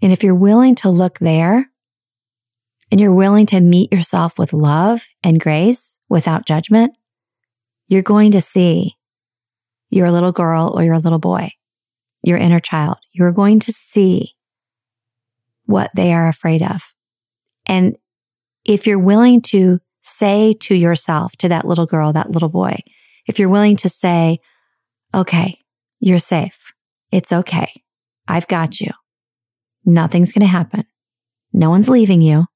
And 0.00 0.12
if 0.12 0.22
you're 0.22 0.34
willing 0.34 0.76
to 0.76 0.88
look 0.88 1.18
there 1.18 1.70
and 2.90 3.00
you're 3.00 3.12
willing 3.12 3.46
to 3.46 3.60
meet 3.60 3.92
yourself 3.92 4.38
with 4.38 4.52
love 4.52 5.02
and 5.22 5.40
grace 5.40 5.98
without 6.08 6.46
judgment, 6.46 6.92
you're 7.88 8.02
going 8.02 8.30
to 8.32 8.40
see 8.40 8.96
your 9.90 10.10
little 10.10 10.32
girl 10.32 10.72
or 10.74 10.84
your 10.84 10.98
little 10.98 11.18
boy, 11.18 11.50
your 12.22 12.38
inner 12.38 12.60
child. 12.60 12.96
You're 13.12 13.32
going 13.32 13.60
to 13.60 13.72
see 13.72 14.32
what 15.66 15.90
they 15.94 16.12
are 16.12 16.28
afraid 16.28 16.62
of. 16.62 16.82
And 17.66 17.96
if 18.64 18.86
you're 18.86 18.98
willing 18.98 19.42
to 19.42 19.80
say 20.02 20.52
to 20.60 20.74
yourself, 20.74 21.36
to 21.36 21.48
that 21.48 21.66
little 21.66 21.86
girl, 21.86 22.12
that 22.12 22.30
little 22.30 22.48
boy, 22.48 22.78
if 23.26 23.38
you're 23.38 23.48
willing 23.48 23.76
to 23.76 23.88
say, 23.88 24.38
okay, 25.14 25.58
you're 25.98 26.18
safe. 26.18 26.58
It's 27.12 27.32
okay. 27.32 27.82
I've 28.26 28.48
got 28.48 28.80
you. 28.80 28.90
Nothing's 29.84 30.32
going 30.32 30.46
to 30.46 30.46
happen. 30.46 30.84
No 31.52 31.70
one's 31.70 31.88
leaving 31.88 32.20
you. 32.20 32.46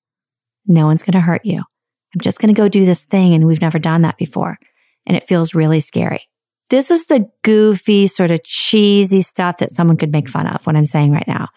No 0.66 0.86
one's 0.86 1.02
going 1.02 1.14
to 1.14 1.20
hurt 1.20 1.44
you. 1.44 1.58
I'm 1.58 2.20
just 2.20 2.38
going 2.38 2.54
to 2.54 2.58
go 2.58 2.68
do 2.68 2.84
this 2.84 3.02
thing. 3.02 3.34
And 3.34 3.46
we've 3.46 3.60
never 3.60 3.78
done 3.78 4.02
that 4.02 4.16
before. 4.16 4.58
And 5.06 5.16
it 5.16 5.28
feels 5.28 5.54
really 5.54 5.80
scary. 5.80 6.22
This 6.70 6.90
is 6.90 7.06
the 7.06 7.28
goofy, 7.42 8.06
sort 8.06 8.30
of 8.30 8.42
cheesy 8.44 9.20
stuff 9.20 9.58
that 9.58 9.70
someone 9.70 9.96
could 9.96 10.12
make 10.12 10.28
fun 10.28 10.46
of 10.46 10.64
what 10.66 10.76
I'm 10.76 10.86
saying 10.86 11.12
right 11.12 11.28
now. 11.28 11.48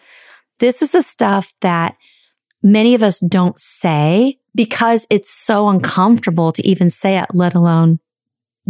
This 0.58 0.82
is 0.82 0.90
the 0.90 1.02
stuff 1.02 1.52
that 1.60 1.96
many 2.62 2.94
of 2.94 3.02
us 3.02 3.20
don't 3.20 3.58
say 3.58 4.38
because 4.54 5.06
it's 5.08 5.30
so 5.30 5.68
uncomfortable 5.68 6.52
to 6.52 6.66
even 6.66 6.90
say 6.90 7.18
it, 7.18 7.26
let 7.32 7.54
alone 7.54 8.00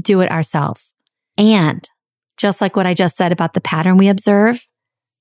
do 0.00 0.20
it 0.20 0.30
ourselves. 0.30 0.94
And 1.36 1.88
just 2.36 2.60
like 2.60 2.76
what 2.76 2.86
I 2.86 2.94
just 2.94 3.16
said 3.16 3.32
about 3.32 3.52
the 3.52 3.60
pattern 3.60 3.96
we 3.96 4.08
observe, 4.08 4.66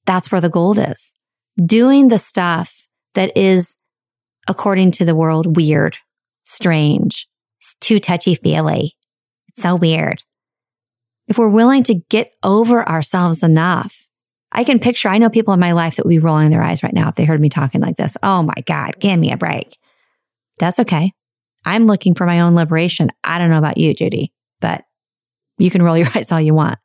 that's 0.05 0.31
where 0.31 0.41
the 0.41 0.49
gold 0.49 0.77
is. 0.77 1.13
Doing 1.63 2.09
the 2.09 2.19
stuff 2.19 2.87
that 3.15 3.35
is, 3.35 3.75
according 4.47 4.91
to 4.91 5.05
the 5.05 5.15
world, 5.15 5.55
weird, 5.55 5.97
strange, 6.43 7.27
it's 7.59 7.75
too 7.79 7.99
touchy 7.99 8.35
feely. 8.35 8.95
It's 9.49 9.63
so 9.63 9.75
weird. 9.75 10.23
If 11.27 11.37
we're 11.37 11.49
willing 11.49 11.83
to 11.83 11.95
get 11.95 12.31
over 12.43 12.87
ourselves 12.87 13.43
enough 13.43 14.07
I 14.51 14.63
can 14.63 14.79
picture, 14.79 15.09
I 15.09 15.17
know 15.17 15.29
people 15.29 15.53
in 15.53 15.59
my 15.59 15.73
life 15.73 15.95
that 15.95 16.05
would 16.05 16.09
be 16.09 16.19
rolling 16.19 16.49
their 16.49 16.63
eyes 16.63 16.83
right 16.83 16.93
now 16.93 17.09
if 17.09 17.15
they 17.15 17.25
heard 17.25 17.41
me 17.41 17.49
talking 17.49 17.81
like 17.81 17.97
this. 17.97 18.17
Oh 18.23 18.43
my 18.43 18.55
God, 18.65 18.99
give 18.99 19.19
me 19.19 19.31
a 19.31 19.37
break. 19.37 19.77
That's 20.59 20.79
okay. 20.79 21.13
I'm 21.65 21.85
looking 21.85 22.15
for 22.15 22.25
my 22.25 22.39
own 22.39 22.55
liberation. 22.55 23.09
I 23.23 23.37
don't 23.37 23.49
know 23.49 23.57
about 23.57 23.77
you, 23.77 23.93
Judy, 23.93 24.31
but 24.61 24.83
you 25.57 25.69
can 25.69 25.83
roll 25.83 25.97
your 25.97 26.07
eyes 26.15 26.31
all 26.31 26.41
you 26.41 26.53
want. 26.53 26.79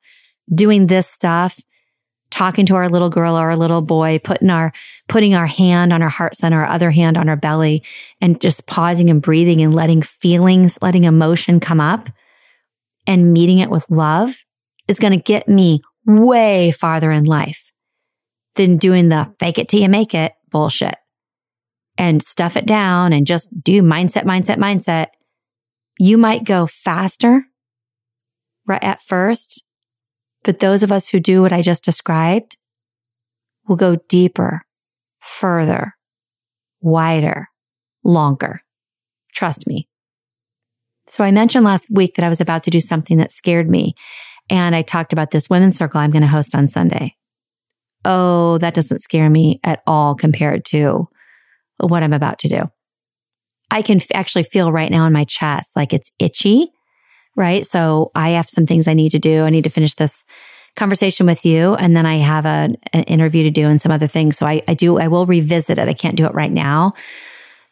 Doing 0.52 0.88
this 0.88 1.06
stuff, 1.06 1.60
talking 2.30 2.66
to 2.66 2.74
our 2.74 2.88
little 2.88 3.10
girl 3.10 3.38
or 3.38 3.50
our 3.50 3.56
little 3.56 3.80
boy, 3.80 4.18
putting 4.22 4.50
our, 4.50 4.72
putting 5.08 5.34
our 5.34 5.46
hand 5.46 5.92
on 5.92 6.02
our 6.02 6.08
heart 6.08 6.36
center, 6.36 6.60
our 6.60 6.68
other 6.68 6.90
hand 6.90 7.16
on 7.16 7.28
our 7.28 7.36
belly 7.36 7.84
and 8.20 8.40
just 8.40 8.66
pausing 8.66 9.08
and 9.08 9.22
breathing 9.22 9.62
and 9.62 9.74
letting 9.74 10.02
feelings, 10.02 10.78
letting 10.82 11.04
emotion 11.04 11.60
come 11.60 11.80
up 11.80 12.10
and 13.06 13.32
meeting 13.32 13.58
it 13.58 13.70
with 13.70 13.90
love 13.90 14.36
is 14.88 14.98
going 14.98 15.12
to 15.12 15.22
get 15.22 15.48
me 15.48 15.80
way 16.06 16.70
farther 16.70 17.10
in 17.10 17.24
life 17.24 17.72
than 18.56 18.76
doing 18.76 19.08
the 19.08 19.34
fake 19.38 19.58
it 19.58 19.68
till 19.68 19.80
you 19.80 19.88
make 19.88 20.14
it 20.14 20.32
bullshit 20.50 20.96
and 21.98 22.22
stuff 22.22 22.56
it 22.56 22.66
down 22.66 23.12
and 23.12 23.26
just 23.26 23.48
do 23.62 23.82
mindset, 23.82 24.24
mindset, 24.24 24.56
mindset. 24.56 25.08
You 25.98 26.16
might 26.18 26.44
go 26.44 26.66
faster 26.66 27.44
right 28.66 28.82
at 28.82 29.02
first, 29.02 29.62
but 30.42 30.58
those 30.58 30.82
of 30.82 30.92
us 30.92 31.08
who 31.08 31.20
do 31.20 31.42
what 31.42 31.52
I 31.52 31.62
just 31.62 31.84
described 31.84 32.56
will 33.68 33.76
go 33.76 33.96
deeper, 34.08 34.62
further, 35.20 35.94
wider, 36.80 37.48
longer. 38.04 38.62
Trust 39.34 39.66
me. 39.66 39.88
So 41.12 41.22
I 41.22 41.30
mentioned 41.30 41.66
last 41.66 41.88
week 41.90 42.14
that 42.16 42.24
I 42.24 42.30
was 42.30 42.40
about 42.40 42.62
to 42.62 42.70
do 42.70 42.80
something 42.80 43.18
that 43.18 43.32
scared 43.32 43.68
me 43.68 43.94
and 44.48 44.74
I 44.74 44.80
talked 44.80 45.12
about 45.12 45.30
this 45.30 45.50
women's 45.50 45.76
circle 45.76 46.00
I'm 46.00 46.10
going 46.10 46.22
to 46.22 46.28
host 46.28 46.54
on 46.54 46.68
Sunday. 46.68 47.14
Oh, 48.02 48.56
that 48.58 48.72
doesn't 48.72 49.00
scare 49.00 49.28
me 49.28 49.60
at 49.62 49.82
all 49.86 50.14
compared 50.14 50.64
to 50.66 51.08
what 51.76 52.02
I'm 52.02 52.14
about 52.14 52.38
to 52.40 52.48
do. 52.48 52.62
I 53.70 53.82
can 53.82 53.98
f- 53.98 54.06
actually 54.14 54.44
feel 54.44 54.72
right 54.72 54.90
now 54.90 55.04
in 55.04 55.12
my 55.12 55.24
chest 55.24 55.76
like 55.76 55.92
it's 55.92 56.10
itchy, 56.18 56.72
right? 57.36 57.66
So 57.66 58.10
I 58.14 58.30
have 58.30 58.48
some 58.48 58.64
things 58.64 58.88
I 58.88 58.94
need 58.94 59.10
to 59.10 59.18
do. 59.18 59.44
I 59.44 59.50
need 59.50 59.64
to 59.64 59.70
finish 59.70 59.92
this 59.92 60.24
conversation 60.76 61.26
with 61.26 61.44
you 61.44 61.74
and 61.74 61.94
then 61.94 62.06
I 62.06 62.16
have 62.16 62.46
a, 62.46 62.70
an 62.94 63.02
interview 63.02 63.42
to 63.42 63.50
do 63.50 63.68
and 63.68 63.82
some 63.82 63.92
other 63.92 64.06
things. 64.06 64.38
So 64.38 64.46
I, 64.46 64.62
I 64.66 64.72
do, 64.72 64.98
I 64.98 65.08
will 65.08 65.26
revisit 65.26 65.76
it. 65.76 65.88
I 65.88 65.94
can't 65.94 66.16
do 66.16 66.24
it 66.24 66.32
right 66.32 66.50
now, 66.50 66.94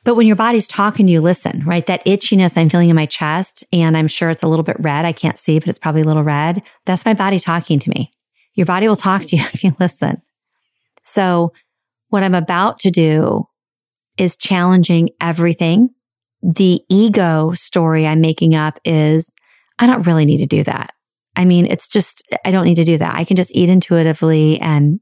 but 0.04 0.14
when 0.14 0.26
your 0.26 0.36
body's 0.36 0.66
talking 0.66 1.06
to 1.06 1.12
you, 1.12 1.20
listen, 1.20 1.62
right? 1.66 1.84
That 1.86 2.04
itchiness 2.06 2.56
I'm 2.56 2.70
feeling 2.70 2.88
in 2.88 2.96
my 2.96 3.06
chest, 3.06 3.64
and 3.72 3.96
I'm 3.96 4.08
sure 4.08 4.30
it's 4.30 4.42
a 4.42 4.48
little 4.48 4.62
bit 4.62 4.76
red. 4.80 5.04
I 5.04 5.12
can't 5.12 5.38
see, 5.38 5.58
but 5.58 5.68
it's 5.68 5.78
probably 5.78 6.02
a 6.02 6.06
little 6.06 6.22
red. 6.22 6.62
That's 6.86 7.04
my 7.04 7.14
body 7.14 7.38
talking 7.38 7.78
to 7.78 7.90
me. 7.90 8.12
Your 8.54 8.66
body 8.66 8.88
will 8.88 8.96
talk 8.96 9.24
to 9.26 9.36
you 9.36 9.42
if 9.52 9.62
you 9.62 9.76
listen. 9.78 10.22
So 11.04 11.52
what 12.08 12.22
I'm 12.22 12.34
about 12.34 12.78
to 12.80 12.90
do 12.90 13.46
is 14.16 14.36
challenging 14.36 15.10
everything. 15.20 15.90
The 16.42 16.80
ego 16.88 17.52
story 17.54 18.06
I'm 18.06 18.20
making 18.20 18.54
up 18.54 18.80
is 18.84 19.30
I 19.78 19.86
don't 19.86 20.06
really 20.06 20.24
need 20.24 20.38
to 20.38 20.46
do 20.46 20.64
that. 20.64 20.92
I 21.36 21.44
mean, 21.44 21.66
it's 21.66 21.88
just, 21.88 22.22
I 22.44 22.50
don't 22.50 22.64
need 22.64 22.76
to 22.76 22.84
do 22.84 22.98
that. 22.98 23.14
I 23.14 23.24
can 23.24 23.36
just 23.36 23.50
eat 23.54 23.68
intuitively 23.68 24.60
and 24.60 25.00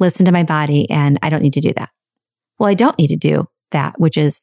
listen 0.00 0.26
to 0.26 0.32
my 0.32 0.42
body 0.42 0.88
and 0.90 1.18
I 1.22 1.28
don't 1.28 1.42
need 1.42 1.52
to 1.54 1.60
do 1.60 1.72
that. 1.74 1.90
Well, 2.58 2.68
I 2.68 2.74
don't 2.74 2.98
need 2.98 3.08
to 3.08 3.16
do 3.16 3.46
that, 3.72 3.98
which 3.98 4.16
is 4.16 4.40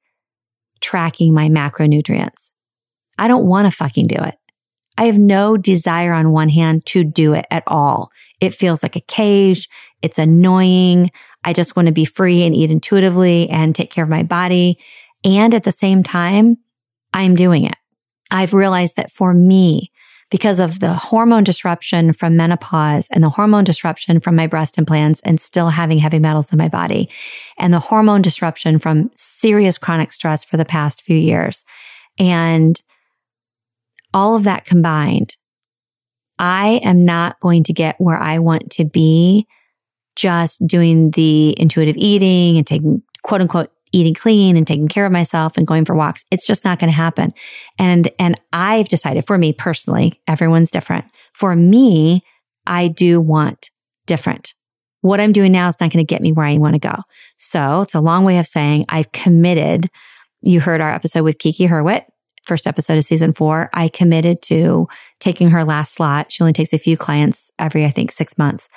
tracking 0.82 1.34
my 1.34 1.50
macronutrients. 1.50 2.52
I 3.18 3.28
don't 3.28 3.46
want 3.46 3.68
to 3.68 3.76
fucking 3.76 4.08
do 4.08 4.18
it. 4.20 4.36
I 4.98 5.06
have 5.06 5.18
no 5.18 5.58
desire 5.58 6.14
on 6.14 6.32
one 6.32 6.50
hand 6.50 6.86
to 6.88 7.04
do 7.04 7.34
it 7.34 7.46
at 7.50 7.64
all. 7.68 8.12
It 8.42 8.54
feels 8.54 8.84
like 8.84 8.96
a 8.96 9.02
cage. 9.02 9.70
It's 10.02 10.20
annoying. 10.20 11.12
I 11.44 11.54
just 11.54 11.76
want 11.76 11.88
to 11.88 11.94
be 11.94 12.06
free 12.06 12.44
and 12.44 12.56
eat 12.56 12.72
intuitively 12.72 13.50
and 13.50 13.74
take 13.74 13.92
care 13.92 14.04
of 14.04 14.10
my 14.10 14.24
body. 14.24 14.78
And 15.24 15.54
at 15.54 15.64
the 15.64 15.72
same 15.72 16.04
time, 16.04 16.58
I'm 17.14 17.36
doing 17.36 17.66
it. 17.66 17.76
I've 18.32 18.54
realized 18.54 18.98
that 18.98 19.12
for 19.12 19.34
me, 19.34 19.92
because 20.30 20.60
of 20.60 20.80
the 20.80 20.94
hormone 20.94 21.44
disruption 21.44 22.14
from 22.14 22.36
menopause 22.36 23.08
and 23.12 23.24
the 23.24 23.30
hormone 23.30 23.64
disruption 23.64 24.20
from 24.20 24.36
my 24.36 24.48
breast 24.48 24.78
implants 24.78 25.22
and 25.24 25.42
still 25.42 25.70
having 25.70 25.98
heavy 25.98 26.20
metals 26.20 26.52
in 26.52 26.58
my 26.58 26.68
body 26.68 27.10
and 27.58 27.74
the 27.74 27.80
hormone 27.80 28.22
disruption 28.22 28.80
from 28.80 29.10
serious 29.16 29.78
chronic 29.78 30.12
stress 30.12 30.44
for 30.44 30.58
the 30.58 30.66
past 30.66 31.02
few 31.02 31.18
years. 31.18 31.64
And 32.20 32.80
all 34.14 34.36
of 34.36 34.44
that 34.44 34.66
combined, 34.66 35.36
I 36.38 36.80
am 36.84 37.06
not 37.06 37.40
going 37.40 37.64
to 37.66 37.74
get 37.74 38.00
where 38.00 38.18
I 38.18 38.40
want 38.40 38.72
to 38.72 38.86
be 38.86 39.48
just 40.16 40.66
doing 40.66 41.12
the 41.12 41.60
intuitive 41.60 41.98
eating 41.98 42.58
and 42.58 42.68
taking 42.68 43.02
quote 43.24 43.42
unquote 43.42 43.72
eating 43.92 44.14
clean 44.14 44.58
and 44.58 44.68
taking 44.68 44.88
care 44.88 45.06
of 45.06 45.12
myself 45.12 45.58
and 45.58 45.68
going 45.68 45.86
for 45.86 45.96
walks. 45.96 46.24
It's 46.32 46.46
just 46.46 46.66
not 46.66 46.80
going 46.80 46.90
to 46.90 46.96
happen. 46.96 47.34
And, 47.78 48.12
and 48.20 48.40
I've 48.54 48.88
decided 48.88 49.26
for 49.28 49.38
me 49.38 49.54
personally, 49.54 50.20
everyone's 50.28 50.72
different. 50.72 51.06
For 51.34 51.56
me, 51.56 52.24
I 52.66 52.88
do 52.88 53.20
want 53.20 53.70
different. 54.06 54.54
What 55.02 55.22
I'm 55.22 55.32
doing 55.32 55.52
now 55.52 55.70
is 55.70 55.80
not 55.80 55.92
going 55.92 56.06
to 56.06 56.10
get 56.10 56.22
me 56.22 56.32
where 56.32 56.46
I 56.46 56.58
want 56.58 56.74
to 56.74 56.80
go. 56.80 56.96
So 57.38 57.82
it's 57.82 57.96
a 57.96 58.02
long 58.02 58.26
way 58.26 58.38
of 58.38 58.48
saying 58.48 58.86
I've 58.90 59.12
committed. 59.12 59.90
You 60.42 60.60
heard 60.60 60.82
our 60.82 60.92
episode 60.92 61.24
with 61.24 61.40
Kiki 61.40 61.68
Herwit, 61.68 62.06
first 62.44 62.68
episode 62.68 62.98
of 62.98 63.06
season 63.06 63.34
four. 63.34 63.70
I 63.74 63.88
committed 63.88 64.42
to 64.44 64.88
taking 65.20 65.50
her 65.50 65.64
last 65.64 65.94
slot. 65.94 66.32
She 66.32 66.44
only 66.44 66.54
takes 66.54 66.74
a 66.74 66.80
few 66.80 66.98
clients 66.98 67.50
every, 67.58 67.86
I 67.86 67.92
think, 67.92 68.12
six 68.12 68.38
months. 68.38 68.68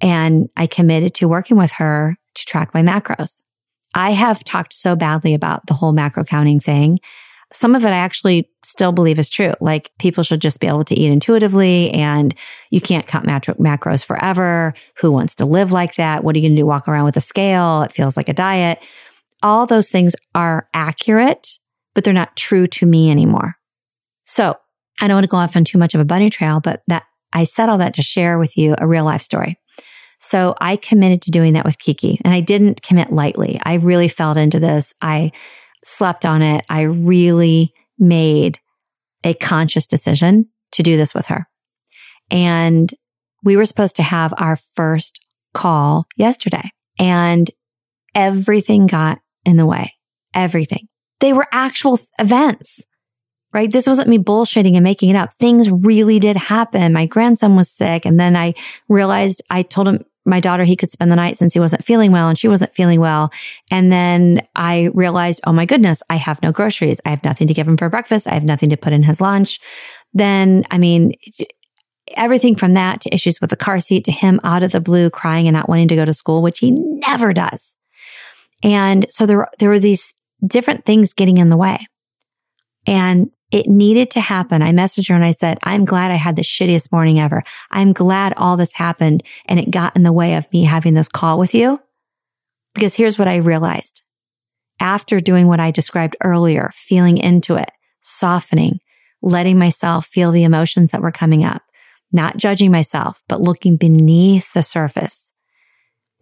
And 0.00 0.48
I 0.56 0.66
committed 0.66 1.14
to 1.14 1.28
working 1.28 1.56
with 1.56 1.72
her 1.72 2.16
to 2.34 2.44
track 2.44 2.74
my 2.74 2.82
macros. 2.82 3.42
I 3.94 4.12
have 4.12 4.44
talked 4.44 4.74
so 4.74 4.96
badly 4.96 5.34
about 5.34 5.66
the 5.66 5.74
whole 5.74 5.92
macro 5.92 6.24
counting 6.24 6.60
thing. 6.60 7.00
Some 7.52 7.74
of 7.74 7.84
it 7.84 7.88
I 7.88 7.98
actually 7.98 8.48
still 8.64 8.92
believe 8.92 9.18
is 9.18 9.28
true. 9.28 9.52
Like 9.60 9.90
people 9.98 10.24
should 10.24 10.40
just 10.40 10.58
be 10.58 10.66
able 10.66 10.84
to 10.84 10.94
eat 10.94 11.12
intuitively 11.12 11.90
and 11.90 12.34
you 12.70 12.80
can't 12.80 13.06
count 13.06 13.26
macro- 13.26 13.54
macros 13.54 14.02
forever. 14.02 14.72
Who 14.98 15.12
wants 15.12 15.34
to 15.36 15.44
live 15.44 15.70
like 15.70 15.96
that? 15.96 16.24
What 16.24 16.34
are 16.34 16.38
you 16.38 16.48
going 16.48 16.56
to 16.56 16.62
do? 16.62 16.66
Walk 16.66 16.88
around 16.88 17.04
with 17.04 17.18
a 17.18 17.20
scale? 17.20 17.82
It 17.82 17.92
feels 17.92 18.16
like 18.16 18.30
a 18.30 18.34
diet. 18.34 18.78
All 19.42 19.66
those 19.66 19.90
things 19.90 20.14
are 20.34 20.68
accurate, 20.72 21.58
but 21.94 22.04
they're 22.04 22.14
not 22.14 22.36
true 22.36 22.66
to 22.68 22.86
me 22.86 23.10
anymore. 23.10 23.56
So 24.24 24.56
I 25.00 25.08
don't 25.08 25.16
want 25.16 25.24
to 25.24 25.28
go 25.28 25.36
off 25.36 25.56
on 25.56 25.64
too 25.64 25.78
much 25.78 25.94
of 25.94 26.00
a 26.00 26.06
bunny 26.06 26.30
trail, 26.30 26.60
but 26.60 26.82
that 26.86 27.04
I 27.32 27.44
said 27.44 27.68
all 27.68 27.78
that 27.78 27.94
to 27.94 28.02
share 28.02 28.38
with 28.38 28.56
you 28.56 28.74
a 28.78 28.86
real 28.86 29.04
life 29.04 29.22
story. 29.22 29.58
So 30.22 30.54
I 30.60 30.76
committed 30.76 31.20
to 31.22 31.32
doing 31.32 31.54
that 31.54 31.64
with 31.64 31.78
Kiki 31.78 32.20
and 32.24 32.32
I 32.32 32.40
didn't 32.40 32.80
commit 32.80 33.12
lightly. 33.12 33.60
I 33.64 33.74
really 33.74 34.06
felt 34.06 34.36
into 34.36 34.60
this. 34.60 34.94
I 35.02 35.32
slept 35.84 36.24
on 36.24 36.42
it. 36.42 36.64
I 36.68 36.82
really 36.82 37.74
made 37.98 38.60
a 39.24 39.34
conscious 39.34 39.86
decision 39.86 40.46
to 40.72 40.84
do 40.84 40.96
this 40.96 41.12
with 41.12 41.26
her. 41.26 41.48
And 42.30 42.92
we 43.42 43.56
were 43.56 43.66
supposed 43.66 43.96
to 43.96 44.04
have 44.04 44.32
our 44.38 44.54
first 44.54 45.18
call 45.54 46.06
yesterday 46.16 46.70
and 47.00 47.50
everything 48.14 48.86
got 48.86 49.18
in 49.44 49.56
the 49.56 49.66
way. 49.66 49.92
Everything. 50.34 50.86
They 51.18 51.32
were 51.32 51.48
actual 51.50 51.98
events, 52.20 52.84
right? 53.52 53.70
This 53.70 53.88
wasn't 53.88 54.08
me 54.08 54.18
bullshitting 54.18 54.76
and 54.76 54.84
making 54.84 55.10
it 55.10 55.16
up. 55.16 55.34
Things 55.34 55.68
really 55.68 56.20
did 56.20 56.36
happen. 56.36 56.92
My 56.92 57.06
grandson 57.06 57.56
was 57.56 57.70
sick. 57.70 58.06
And 58.06 58.20
then 58.20 58.36
I 58.36 58.54
realized 58.88 59.42
I 59.50 59.62
told 59.62 59.88
him, 59.88 60.04
my 60.24 60.40
daughter, 60.40 60.64
he 60.64 60.76
could 60.76 60.90
spend 60.90 61.10
the 61.10 61.16
night 61.16 61.36
since 61.36 61.52
he 61.52 61.60
wasn't 61.60 61.84
feeling 61.84 62.12
well 62.12 62.28
and 62.28 62.38
she 62.38 62.48
wasn't 62.48 62.74
feeling 62.74 63.00
well. 63.00 63.32
And 63.70 63.90
then 63.90 64.46
I 64.54 64.90
realized, 64.94 65.40
oh 65.44 65.52
my 65.52 65.66
goodness, 65.66 66.02
I 66.08 66.16
have 66.16 66.42
no 66.42 66.52
groceries. 66.52 67.00
I 67.04 67.10
have 67.10 67.24
nothing 67.24 67.48
to 67.48 67.54
give 67.54 67.66
him 67.66 67.76
for 67.76 67.88
breakfast. 67.88 68.26
I 68.26 68.34
have 68.34 68.44
nothing 68.44 68.70
to 68.70 68.76
put 68.76 68.92
in 68.92 69.02
his 69.02 69.20
lunch. 69.20 69.58
Then, 70.14 70.64
I 70.70 70.78
mean, 70.78 71.14
everything 72.16 72.54
from 72.54 72.74
that 72.74 73.00
to 73.00 73.14
issues 73.14 73.40
with 73.40 73.50
the 73.50 73.56
car 73.56 73.80
seat 73.80 74.04
to 74.04 74.12
him 74.12 74.40
out 74.44 74.62
of 74.62 74.72
the 74.72 74.80
blue 74.80 75.10
crying 75.10 75.48
and 75.48 75.54
not 75.54 75.68
wanting 75.68 75.88
to 75.88 75.96
go 75.96 76.04
to 76.04 76.14
school, 76.14 76.42
which 76.42 76.60
he 76.60 76.70
never 76.70 77.32
does. 77.32 77.76
And 78.62 79.06
so 79.10 79.26
there, 79.26 79.48
there 79.58 79.68
were 79.68 79.80
these 79.80 80.14
different 80.46 80.84
things 80.84 81.14
getting 81.14 81.38
in 81.38 81.48
the 81.48 81.56
way. 81.56 81.86
And 82.86 83.30
it 83.52 83.68
needed 83.68 84.10
to 84.12 84.20
happen. 84.20 84.62
I 84.62 84.72
messaged 84.72 85.08
her 85.10 85.14
and 85.14 85.24
I 85.24 85.30
said, 85.32 85.58
I'm 85.62 85.84
glad 85.84 86.10
I 86.10 86.16
had 86.16 86.36
the 86.36 86.42
shittiest 86.42 86.90
morning 86.90 87.20
ever. 87.20 87.44
I'm 87.70 87.92
glad 87.92 88.32
all 88.36 88.56
this 88.56 88.72
happened 88.72 89.22
and 89.44 89.60
it 89.60 89.70
got 89.70 89.94
in 89.94 90.02
the 90.02 90.12
way 90.12 90.34
of 90.34 90.50
me 90.52 90.64
having 90.64 90.94
this 90.94 91.08
call 91.08 91.38
with 91.38 91.54
you. 91.54 91.78
Because 92.74 92.94
here's 92.94 93.18
what 93.18 93.28
I 93.28 93.36
realized. 93.36 94.02
After 94.80 95.20
doing 95.20 95.46
what 95.46 95.60
I 95.60 95.70
described 95.70 96.16
earlier, 96.24 96.72
feeling 96.74 97.18
into 97.18 97.56
it, 97.56 97.70
softening, 98.00 98.80
letting 99.20 99.58
myself 99.58 100.06
feel 100.06 100.32
the 100.32 100.44
emotions 100.44 100.90
that 100.90 101.02
were 101.02 101.12
coming 101.12 101.44
up, 101.44 101.62
not 102.10 102.38
judging 102.38 102.70
myself, 102.70 103.22
but 103.28 103.40
looking 103.40 103.76
beneath 103.76 104.52
the 104.54 104.62
surface 104.62 105.31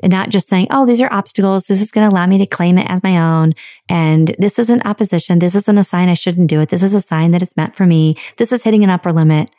and 0.03 0.11
not 0.11 0.31
just 0.31 0.49
saying, 0.49 0.69
Oh, 0.71 0.87
these 0.87 1.01
are 1.01 1.13
obstacles. 1.13 1.65
This 1.65 1.83
is 1.83 1.91
going 1.91 2.09
to 2.09 2.13
allow 2.13 2.27
me 2.27 2.39
to 2.39 2.47
claim 2.47 2.79
it 2.79 2.91
as 2.91 3.03
my 3.03 3.19
own. 3.19 3.55
And 3.89 4.35
this 4.39 4.59
isn't 4.59 4.87
opposition. 4.87 5.39
This 5.39 5.55
isn't 5.55 5.79
a 5.79 5.85
sign 5.85 6.09
I 6.09 6.15
shouldn't 6.15 6.49
do 6.49 6.61
it. 6.61 6.69
This 6.71 6.83
is 6.83 6.95
a 6.95 7.01
sign 7.01 7.33
that 7.33 7.43
it's 7.43 7.57
meant 7.57 7.77
for 7.77 7.87
me. 7.87 8.17
This 8.37 8.53
is 8.53 8.63
hitting 8.63 8.85
an 8.85 8.91
upper 8.91 9.13
limit. 9.13 9.51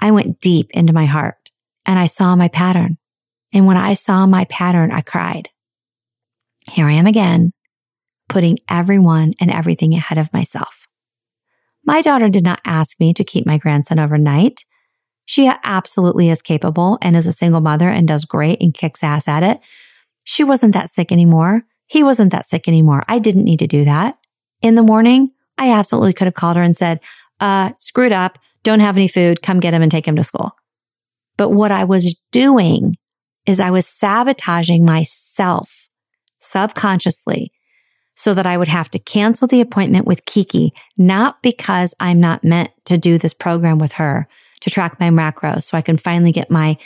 I 0.00 0.10
went 0.10 0.40
deep 0.40 0.70
into 0.72 0.92
my 0.92 1.06
heart 1.06 1.50
and 1.86 1.98
I 1.98 2.06
saw 2.06 2.36
my 2.36 2.48
pattern. 2.48 2.98
And 3.52 3.66
when 3.66 3.76
I 3.76 3.94
saw 3.94 4.26
my 4.26 4.44
pattern, 4.46 4.90
I 4.90 5.00
cried. 5.00 5.50
Here 6.70 6.86
I 6.86 6.92
am 6.92 7.06
again, 7.06 7.52
putting 8.28 8.58
everyone 8.68 9.34
and 9.40 9.50
everything 9.50 9.94
ahead 9.94 10.18
of 10.18 10.32
myself. 10.32 10.74
My 11.84 12.00
daughter 12.00 12.28
did 12.28 12.44
not 12.44 12.60
ask 12.64 12.98
me 12.98 13.12
to 13.14 13.24
keep 13.24 13.46
my 13.46 13.58
grandson 13.58 13.98
overnight. 13.98 14.64
She 15.24 15.50
absolutely 15.62 16.28
is 16.30 16.42
capable 16.42 16.98
and 17.00 17.16
is 17.16 17.26
a 17.26 17.32
single 17.32 17.60
mother 17.60 17.88
and 17.88 18.06
does 18.06 18.24
great 18.24 18.60
and 18.60 18.74
kicks 18.74 19.02
ass 19.02 19.26
at 19.26 19.42
it. 19.42 19.60
She 20.24 20.44
wasn't 20.44 20.74
that 20.74 20.90
sick 20.90 21.10
anymore. 21.10 21.64
He 21.86 22.02
wasn't 22.02 22.32
that 22.32 22.46
sick 22.46 22.68
anymore. 22.68 23.04
I 23.08 23.18
didn't 23.18 23.44
need 23.44 23.58
to 23.60 23.66
do 23.66 23.84
that. 23.84 24.18
In 24.62 24.74
the 24.74 24.82
morning, 24.82 25.30
I 25.58 25.72
absolutely 25.72 26.12
could 26.12 26.26
have 26.26 26.34
called 26.34 26.56
her 26.56 26.62
and 26.62 26.76
said, 26.76 27.00
uh, 27.40 27.72
screwed 27.76 28.12
up. 28.12 28.38
Don't 28.62 28.80
have 28.80 28.96
any 28.96 29.08
food. 29.08 29.42
Come 29.42 29.60
get 29.60 29.74
him 29.74 29.82
and 29.82 29.90
take 29.90 30.08
him 30.08 30.16
to 30.16 30.24
school. 30.24 30.52
But 31.36 31.50
what 31.50 31.70
I 31.70 31.84
was 31.84 32.18
doing 32.32 32.96
is 33.46 33.60
I 33.60 33.70
was 33.70 33.86
sabotaging 33.86 34.84
myself 34.84 35.88
subconsciously 36.38 37.52
so 38.16 38.32
that 38.34 38.46
I 38.46 38.56
would 38.56 38.68
have 38.68 38.90
to 38.90 38.98
cancel 38.98 39.48
the 39.48 39.60
appointment 39.60 40.06
with 40.06 40.24
Kiki, 40.24 40.72
not 40.96 41.42
because 41.42 41.94
I'm 41.98 42.20
not 42.20 42.44
meant 42.44 42.70
to 42.86 42.96
do 42.96 43.18
this 43.18 43.34
program 43.34 43.78
with 43.78 43.94
her, 43.94 44.28
to 44.64 44.70
track 44.70 44.98
my 44.98 45.10
macros 45.10 45.64
so 45.64 45.76
I 45.76 45.82
can 45.82 45.98
finally 45.98 46.32
get 46.32 46.50
my 46.50 46.78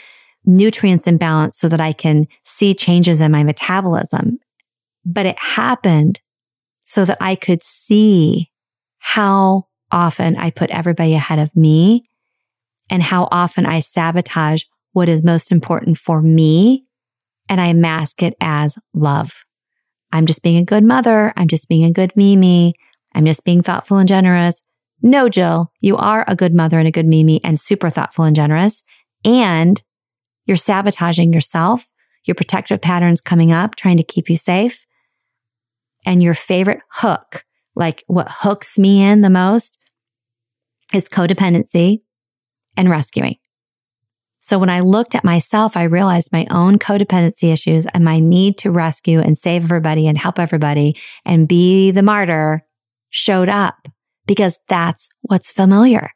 nutrients 0.45 1.07
in 1.07 1.17
balance 1.17 1.57
so 1.57 1.69
that 1.69 1.81
I 1.81 1.93
can 1.93 2.27
see 2.45 2.75
changes 2.75 3.21
in 3.21 3.31
my 3.31 3.45
metabolism. 3.45 4.41
But 5.05 5.27
it 5.27 5.39
happened 5.39 6.21
so 6.83 7.05
that 7.05 7.19
I 7.21 7.37
could 7.37 7.63
see 7.63 8.51
how 8.99 9.69
often 9.93 10.35
I 10.35 10.51
put 10.51 10.71
everybody 10.71 11.15
ahead 11.15 11.39
of 11.39 11.55
me 11.55 12.03
and 12.91 13.01
how 13.01 13.29
often 13.31 13.65
I 13.65 13.79
sabotage 13.79 14.65
what 14.93 15.09
is 15.09 15.23
most 15.23 15.53
important 15.53 15.99
for 15.99 16.21
me 16.21 16.85
and 17.49 17.61
I 17.61 17.73
mask 17.75 18.25
it 18.25 18.35
as 18.41 18.77
love. 18.93 19.45
I'm 20.11 20.27
just 20.27 20.43
being 20.43 20.57
a 20.57 20.65
good 20.65 20.83
mother. 20.83 21.33
I'm 21.37 21.47
just 21.47 21.69
being 21.69 21.85
a 21.85 21.93
good 21.93 22.17
Mimi. 22.17 22.75
I'm 23.15 23.25
just 23.25 23.45
being 23.45 23.63
thoughtful 23.63 23.99
and 23.99 24.09
generous. 24.09 24.63
No, 25.01 25.29
Jill, 25.29 25.73
you 25.81 25.97
are 25.97 26.25
a 26.27 26.35
good 26.35 26.55
mother 26.55 26.79
and 26.79 26.89
a 26.89 26.93
good 26.93 27.07
Mimi 27.07 27.43
and 27.45 27.59
super 27.59 27.91
thoughtful 27.91 28.25
and 28.25 28.35
generous. 28.35 28.83
And 29.25 29.81
you're 30.47 30.57
sabotaging 30.57 31.33
yourself, 31.33 31.87
your 32.25 32.35
protective 32.35 32.81
patterns 32.81 33.21
coming 33.21 33.53
up, 33.53 33.77
trying 33.77 33.97
to 33.99 34.03
keep 34.03 34.29
you 34.29 34.37
safe. 34.37 34.87
And 36.05 36.23
your 36.23 36.35
favorite 36.35 36.81
hook, 36.91 37.45
like 37.77 38.03
what 38.07 38.29
hooks 38.31 38.79
me 38.79 39.03
in 39.03 39.21
the 39.21 39.31
most 39.31 39.79
is 40.93 41.09
codependency 41.09 42.01
and 42.77 42.89
rescuing. 42.89 43.37
So 44.41 44.59
when 44.59 44.71
I 44.71 44.81
looked 44.81 45.15
at 45.15 45.25
myself, 45.25 45.77
I 45.77 45.83
realized 45.83 46.33
my 46.33 46.47
own 46.51 46.79
codependency 46.79 47.53
issues 47.53 47.85
and 47.87 48.05
my 48.05 48.19
need 48.19 48.57
to 48.59 48.71
rescue 48.71 49.21
and 49.21 49.37
save 49.37 49.65
everybody 49.65 50.07
and 50.07 50.17
help 50.17 50.39
everybody 50.39 50.97
and 51.27 51.47
be 51.47 51.91
the 51.91 52.03
martyr 52.03 52.63
showed 53.11 53.51
up 53.51 53.89
because 54.29 54.59
that's 54.69 55.09
what's 55.23 55.51
familiar. 55.51 56.13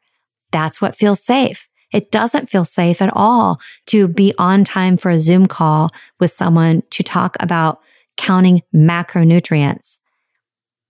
That's 0.53 0.79
what 0.79 0.95
feels 0.95 1.21
safe. 1.21 1.67
It 1.91 2.11
doesn't 2.11 2.49
feel 2.49 2.63
safe 2.63 3.01
at 3.01 3.11
all 3.13 3.59
to 3.87 4.07
be 4.07 4.33
on 4.37 4.63
time 4.63 4.95
for 4.95 5.09
a 5.09 5.19
Zoom 5.19 5.47
call 5.47 5.91
with 6.19 6.31
someone 6.31 6.83
to 6.91 7.03
talk 7.03 7.35
about 7.41 7.81
counting 8.15 8.61
macronutrients 8.73 9.99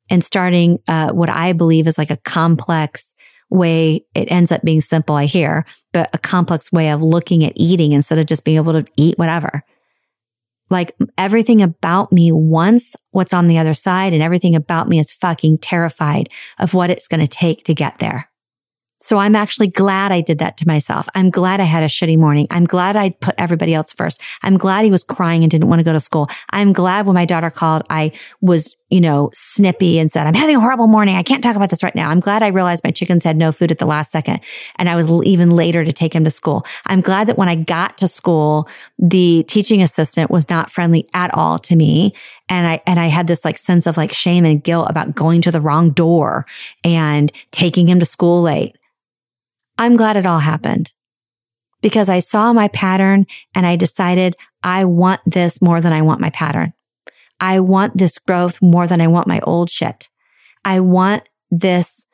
and 0.09 0.23
starting 0.23 0.79
uh, 0.87 1.11
what 1.11 1.29
I 1.29 1.53
believe 1.53 1.87
is 1.87 1.97
like 1.97 2.11
a 2.11 2.17
complex 2.17 3.11
way. 3.49 4.05
It 4.13 4.31
ends 4.31 4.51
up 4.51 4.61
being 4.63 4.81
simple, 4.81 5.15
I 5.15 5.25
hear, 5.25 5.65
but 5.93 6.09
a 6.13 6.17
complex 6.17 6.71
way 6.71 6.89
of 6.89 7.01
looking 7.01 7.43
at 7.43 7.53
eating 7.55 7.93
instead 7.93 8.19
of 8.19 8.25
just 8.25 8.43
being 8.43 8.57
able 8.57 8.73
to 8.73 8.85
eat 8.97 9.17
whatever. 9.17 9.63
Like 10.73 10.93
everything 11.17 11.61
about 11.61 12.11
me 12.11 12.31
wants 12.31 12.95
what's 13.11 13.33
on 13.33 13.47
the 13.47 13.59
other 13.59 13.75
side 13.75 14.11
and 14.11 14.23
everything 14.23 14.55
about 14.55 14.89
me 14.89 14.99
is 14.99 15.13
fucking 15.13 15.59
terrified 15.59 16.29
of 16.57 16.73
what 16.73 16.89
it's 16.89 17.07
going 17.07 17.21
to 17.21 17.27
take 17.27 17.63
to 17.65 17.73
get 17.73 17.99
there. 17.99 18.29
So 18.99 19.17
I'm 19.17 19.35
actually 19.35 19.67
glad 19.67 20.13
I 20.13 20.21
did 20.21 20.39
that 20.39 20.55
to 20.57 20.67
myself. 20.67 21.09
I'm 21.13 21.29
glad 21.29 21.59
I 21.59 21.65
had 21.65 21.83
a 21.83 21.87
shitty 21.87 22.17
morning. 22.17 22.47
I'm 22.49 22.63
glad 22.63 22.95
I 22.95 23.09
put 23.09 23.35
everybody 23.37 23.73
else 23.73 23.91
first. 23.91 24.21
I'm 24.41 24.57
glad 24.57 24.85
he 24.85 24.91
was 24.91 25.03
crying 25.03 25.43
and 25.43 25.51
didn't 25.51 25.67
want 25.67 25.81
to 25.81 25.83
go 25.83 25.91
to 25.91 25.99
school. 25.99 26.29
I'm 26.51 26.71
glad 26.71 27.05
when 27.05 27.13
my 27.13 27.25
daughter 27.25 27.51
called, 27.51 27.83
I 27.89 28.13
was, 28.39 28.73
you 28.93 29.01
know, 29.01 29.31
snippy 29.33 29.97
and 29.97 30.11
said, 30.11 30.27
I'm 30.27 30.35
having 30.35 30.55
a 30.55 30.59
horrible 30.59 30.85
morning. 30.85 31.15
I 31.15 31.23
can't 31.23 31.41
talk 31.41 31.55
about 31.55 31.71
this 31.71 31.81
right 31.81 31.95
now. 31.95 32.11
I'm 32.11 32.19
glad 32.19 32.43
I 32.43 32.49
realized 32.49 32.83
my 32.83 32.91
chickens 32.91 33.23
had 33.23 33.35
no 33.35 33.51
food 33.51 33.71
at 33.71 33.79
the 33.79 33.87
last 33.87 34.11
second 34.11 34.39
and 34.75 34.87
I 34.87 34.95
was 34.95 35.09
even 35.25 35.49
later 35.49 35.83
to 35.83 35.91
take 35.91 36.13
him 36.13 36.23
to 36.25 36.29
school. 36.29 36.63
I'm 36.85 37.01
glad 37.01 37.27
that 37.27 37.35
when 37.35 37.49
I 37.49 37.55
got 37.55 37.97
to 37.97 38.07
school, 38.07 38.69
the 38.99 39.45
teaching 39.47 39.81
assistant 39.81 40.29
was 40.29 40.47
not 40.47 40.69
friendly 40.69 41.09
at 41.11 41.33
all 41.33 41.57
to 41.57 41.75
me. 41.75 42.13
And 42.49 42.67
I, 42.67 42.83
and 42.85 42.99
I 42.99 43.07
had 43.07 43.25
this 43.25 43.43
like 43.43 43.57
sense 43.57 43.87
of 43.87 43.97
like 43.97 44.13
shame 44.13 44.45
and 44.45 44.63
guilt 44.63 44.91
about 44.91 45.15
going 45.15 45.41
to 45.41 45.51
the 45.51 45.59
wrong 45.59 45.89
door 45.89 46.45
and 46.83 47.31
taking 47.49 47.89
him 47.89 47.97
to 47.97 48.05
school 48.05 48.43
late. 48.43 48.77
I'm 49.79 49.95
glad 49.95 50.17
it 50.17 50.27
all 50.27 50.37
happened 50.37 50.93
because 51.81 52.09
I 52.09 52.19
saw 52.19 52.53
my 52.53 52.67
pattern 52.67 53.25
and 53.55 53.65
I 53.65 53.75
decided 53.75 54.35
I 54.61 54.85
want 54.85 55.21
this 55.25 55.63
more 55.63 55.81
than 55.81 55.93
I 55.93 56.03
want 56.03 56.21
my 56.21 56.29
pattern. 56.29 56.73
I 57.43 57.59
want 57.59 57.97
this 57.97 58.19
growth 58.19 58.61
more 58.61 58.87
than 58.87 59.01
I 59.01 59.07
want 59.07 59.27
my 59.27 59.41
old 59.41 59.69
shit. 59.69 60.07
I 60.63 60.79
want 60.79 61.27
this 61.51 62.05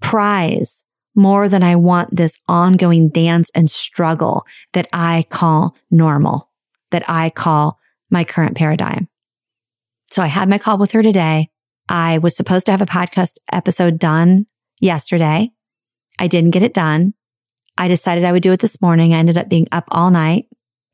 prize 0.00 0.84
more 1.14 1.48
than 1.48 1.62
I 1.62 1.76
want 1.76 2.16
this 2.16 2.36
ongoing 2.48 3.08
dance 3.08 3.48
and 3.54 3.70
struggle 3.70 4.44
that 4.72 4.88
I 4.92 5.24
call 5.30 5.76
normal, 5.88 6.50
that 6.90 7.08
I 7.08 7.30
call 7.30 7.78
my 8.10 8.24
current 8.24 8.56
paradigm. 8.56 9.08
So 10.10 10.20
I 10.20 10.26
had 10.26 10.48
my 10.48 10.58
call 10.58 10.78
with 10.78 10.90
her 10.92 11.02
today. 11.02 11.48
I 11.88 12.18
was 12.18 12.36
supposed 12.36 12.66
to 12.66 12.72
have 12.72 12.82
a 12.82 12.86
podcast 12.86 13.34
episode 13.52 14.00
done 14.00 14.46
yesterday. 14.80 15.52
I 16.18 16.26
didn't 16.26 16.50
get 16.50 16.64
it 16.64 16.74
done. 16.74 17.14
I 17.78 17.86
decided 17.86 18.24
I 18.24 18.32
would 18.32 18.42
do 18.42 18.50
it 18.50 18.58
this 18.58 18.82
morning. 18.82 19.14
I 19.14 19.18
ended 19.18 19.38
up 19.38 19.48
being 19.48 19.68
up 19.70 19.84
all 19.92 20.10
night. 20.10 20.46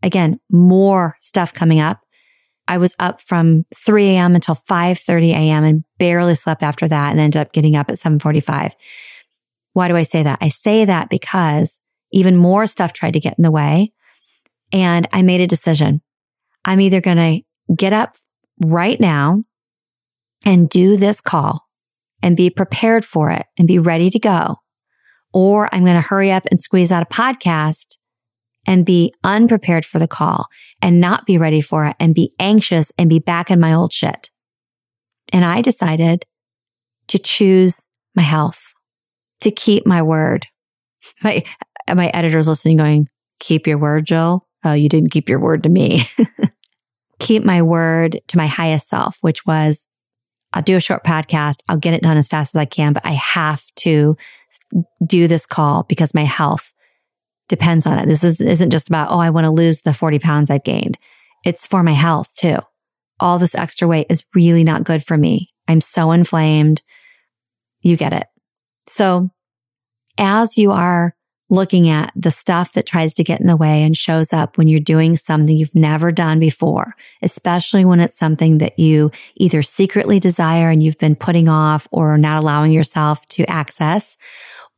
Again, 0.03 0.41
more 0.51 1.17
stuff 1.23 1.55
coming 1.55 1.81
up. 1.81 2.02
I 2.69 2.79
was 2.79 2.95
up 2.99 3.21
from 3.21 3.67
3 3.77 4.11
a.m. 4.11 4.35
until 4.35 4.55
5:30 4.55 5.31
a.m. 5.31 5.65
and 5.65 5.85
barely 5.99 6.35
slept 6.35 6.63
after 6.63 6.89
that 6.89 7.11
and 7.11 7.21
ended 7.21 7.41
up 7.41 7.53
getting 7.53 7.77
up 7.77 7.91
at 7.91 7.99
7:45. 7.99 8.73
Why 9.73 9.89
do 9.89 9.97
I 9.97 10.03
say 10.03 10.23
that? 10.23 10.39
I 10.41 10.49
say 10.49 10.85
that 10.85 11.09
because 11.09 11.79
even 12.13 12.37
more 12.37 12.67
stuff 12.67 12.93
tried 12.93 13.15
to 13.15 13.21
get 13.21 13.39
in 13.39 13.43
the 13.43 13.51
way. 13.51 13.93
And 14.73 15.09
I 15.13 15.23
made 15.23 15.41
a 15.41 15.47
decision. 15.47 16.03
I'm 16.65 16.81
either 16.81 17.01
going 17.01 17.17
to 17.17 17.75
get 17.75 17.93
up 17.93 18.17
right 18.61 19.01
now 19.01 19.45
and 20.45 20.69
do 20.69 20.97
this 20.97 21.21
call 21.21 21.67
and 22.23 22.37
be 22.37 22.51
prepared 22.51 23.05
for 23.05 23.31
it 23.31 23.47
and 23.59 23.67
be 23.67 23.79
ready 23.79 24.11
to 24.11 24.19
go. 24.19 24.57
Or 25.33 25.75
I'm 25.75 25.85
going 25.85 25.97
to 25.97 26.03
hurry 26.07 26.31
up 26.31 26.45
and 26.51 26.61
squeeze 26.61 26.93
out 26.93 27.03
a 27.03 27.07
podcast 27.07 27.97
and 28.67 28.87
be 28.87 29.13
unprepared 29.25 29.85
for 29.85 29.99
the 29.99 30.09
call 30.09 30.47
and 30.83 31.01
not 31.01 31.25
be 31.25 31.39
ready 31.39 31.61
for 31.61 31.87
it 31.87 31.97
and 31.99 32.15
be 32.15 32.35
anxious 32.39 32.93
and 32.99 33.09
be 33.09 33.21
back 33.21 33.51
in 33.51 33.61
my 33.61 33.73
old 33.73 33.93
shit. 33.93 34.31
And 35.33 35.45
I 35.45 35.63
decided 35.63 36.27
to 37.07 37.19
choose 37.19 37.87
my 38.15 38.23
health, 38.23 38.61
to 39.41 39.51
keep 39.51 39.87
my 39.87 40.03
word. 40.03 40.47
My, 41.23 41.43
my 41.93 42.09
editor's 42.15 42.47
listening 42.47 42.77
going, 42.77 43.09
keep 43.41 43.67
your 43.67 43.77
word, 43.77 44.07
Jill. 44.07 44.47
Oh, 44.65 44.73
you 44.73 44.89
didn't 44.89 45.11
keep 45.11 45.29
your 45.29 45.41
word 45.41 45.65
to 45.65 45.69
me. 45.69 46.09
keep 47.19 47.43
my 47.45 47.61
word 47.61 48.21
to 48.29 48.37
my 48.37 48.47
highest 48.47 48.89
self, 48.89 49.19
which 49.21 49.45
was 49.45 49.89
I'll 50.53 50.63
do 50.63 50.77
a 50.77 50.81
short 50.81 51.05
podcast. 51.05 51.57
I'll 51.69 51.79
get 51.79 51.95
it 51.95 52.03
done 52.03 52.17
as 52.17 52.29
fast 52.29 52.55
as 52.55 52.59
I 52.59 52.67
can, 52.67 52.93
but 52.93 53.05
I 53.05 53.13
have 53.13 53.65
to 53.77 54.17
do 55.05 55.27
this 55.27 55.47
call 55.47 55.85
because 55.89 56.15
my 56.15 56.25
health 56.25 56.72
depends 57.53 57.85
on 57.85 57.99
it. 57.99 58.09
This 58.09 58.25
is, 58.25 58.41
isn't 58.41 58.71
just 58.71 58.89
about, 58.89 59.11
oh, 59.11 59.19
I 59.19 59.29
want 59.29 59.45
to 59.45 59.51
lose 59.51 59.83
the 59.83 59.93
40 59.93 60.19
pounds 60.21 60.49
I've 60.49 60.65
gained. 60.65 60.97
It's 61.45 61.67
for 61.67 61.83
my 61.83 61.93
health 61.93 62.33
too. 62.35 62.57
All 63.21 63.39
this 63.39 63.55
extra 63.55 63.87
weight 63.87 64.07
is 64.09 64.25
really 64.35 64.65
not 64.65 64.85
good 64.85 65.05
for 65.05 65.19
me. 65.19 65.53
I'm 65.69 65.83
so 65.83 66.13
inflamed. 66.13 66.81
You 67.83 67.99
get 67.99 68.15
it. 68.15 68.27
So 68.89 69.29
as 70.17 70.57
you 70.57 70.73
are 70.73 71.15
looking 71.51 71.91
at 71.91 72.11
the 72.17 72.31
stuff 72.31 72.73
that 72.73 72.87
tries 72.87 73.13
to 73.13 73.23
get 73.23 73.39
in 73.39 73.47
the 73.47 73.57
way 73.57 73.83
and 73.83 73.95
shows 73.95 74.33
up 74.33 74.57
when 74.57 74.67
you're 74.67 74.81
doing 74.81 75.15
something 75.15 75.55
you've 75.55 75.75
never 75.75 76.11
done 76.11 76.41
before, 76.41 76.95
especially 77.21 77.85
when 77.85 78.01
it's 78.01 78.17
something 78.17 78.57
that 78.59 78.79
you 78.79 79.11
either 79.37 79.63
secretly 79.63 80.19
desire 80.19 80.71
and 80.71 80.83
you've 80.83 80.97
been 80.97 81.15
putting 81.15 81.51
off 81.51 81.87
or 81.91 82.17
not 82.17 82.43
allowing 82.43 82.73
yourself 82.73 83.27
to 83.27 83.45
access, 83.51 84.17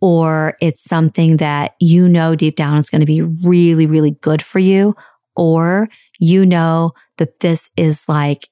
or 0.04 0.54
it's 0.60 0.84
something 0.84 1.38
that 1.38 1.74
you 1.80 2.06
know 2.06 2.34
deep 2.34 2.56
down 2.56 2.76
is 2.76 2.90
going 2.90 3.00
to 3.00 3.06
be 3.06 3.22
really, 3.22 3.86
really 3.86 4.10
good 4.10 4.42
for 4.42 4.58
you, 4.58 4.94
or 5.34 5.88
you 6.18 6.44
know 6.44 6.92
that 7.16 7.40
this 7.40 7.70
is 7.74 8.04
like 8.06 8.46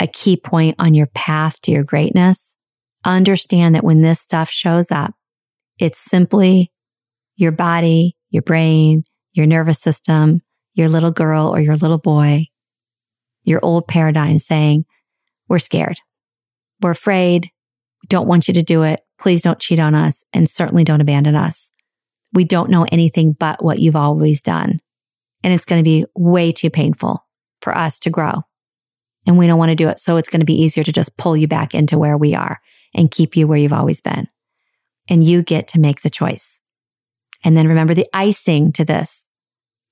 a 0.00 0.08
key 0.08 0.36
point 0.36 0.74
on 0.80 0.94
your 0.94 1.06
path 1.14 1.60
to 1.60 1.70
your 1.70 1.84
greatness. 1.84 2.56
Understand 3.04 3.76
that 3.76 3.84
when 3.84 4.02
this 4.02 4.18
stuff 4.18 4.50
shows 4.50 4.90
up, 4.90 5.14
it's 5.78 6.00
simply 6.00 6.72
your 7.36 7.52
body, 7.52 8.16
your 8.30 8.42
brain, 8.42 9.04
your 9.34 9.46
nervous 9.46 9.78
system, 9.78 10.42
your 10.74 10.88
little 10.88 11.12
girl 11.12 11.54
or 11.54 11.60
your 11.60 11.76
little 11.76 11.98
boy, 11.98 12.46
your 13.44 13.60
old 13.62 13.86
paradigm 13.86 14.40
saying, 14.40 14.84
we're 15.48 15.60
scared. 15.60 16.00
We're 16.80 16.90
afraid. 16.90 17.44
We 18.02 18.08
don't 18.08 18.26
want 18.26 18.48
you 18.48 18.54
to 18.54 18.64
do 18.64 18.82
it. 18.82 18.98
Please 19.18 19.42
don't 19.42 19.58
cheat 19.58 19.78
on 19.78 19.94
us 19.94 20.24
and 20.32 20.48
certainly 20.48 20.84
don't 20.84 21.00
abandon 21.00 21.34
us. 21.34 21.70
We 22.32 22.44
don't 22.44 22.70
know 22.70 22.86
anything 22.92 23.32
but 23.32 23.64
what 23.64 23.78
you've 23.78 23.96
always 23.96 24.40
done. 24.40 24.80
And 25.42 25.52
it's 25.52 25.64
going 25.64 25.80
to 25.80 25.84
be 25.84 26.04
way 26.16 26.52
too 26.52 26.70
painful 26.70 27.24
for 27.60 27.76
us 27.76 27.98
to 28.00 28.10
grow. 28.10 28.42
And 29.26 29.38
we 29.38 29.46
don't 29.46 29.58
want 29.58 29.70
to 29.70 29.76
do 29.76 29.88
it. 29.88 30.00
So 30.00 30.16
it's 30.16 30.28
going 30.28 30.40
to 30.40 30.46
be 30.46 30.60
easier 30.60 30.84
to 30.84 30.92
just 30.92 31.16
pull 31.16 31.36
you 31.36 31.48
back 31.48 31.74
into 31.74 31.98
where 31.98 32.16
we 32.16 32.34
are 32.34 32.60
and 32.94 33.10
keep 33.10 33.36
you 33.36 33.46
where 33.46 33.58
you've 33.58 33.72
always 33.72 34.00
been. 34.00 34.28
And 35.08 35.24
you 35.24 35.42
get 35.42 35.68
to 35.68 35.80
make 35.80 36.02
the 36.02 36.10
choice. 36.10 36.60
And 37.44 37.56
then 37.56 37.68
remember 37.68 37.94
the 37.94 38.08
icing 38.12 38.72
to 38.72 38.84
this, 38.84 39.26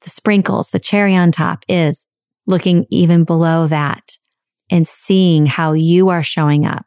the 0.03 0.11
sprinkles, 0.11 0.71
the 0.71 0.79
cherry 0.79 1.15
on 1.15 1.33
top 1.33 1.65
is 1.69 2.07
looking 2.47 2.87
even 2.91 3.25
below 3.25 3.67
that 3.67 4.19
and 4.71 4.87
seeing 4.87 5.47
how 5.47 5.73
you 5.73 6.09
are 6.09 6.23
showing 6.23 6.67
up. 6.67 6.86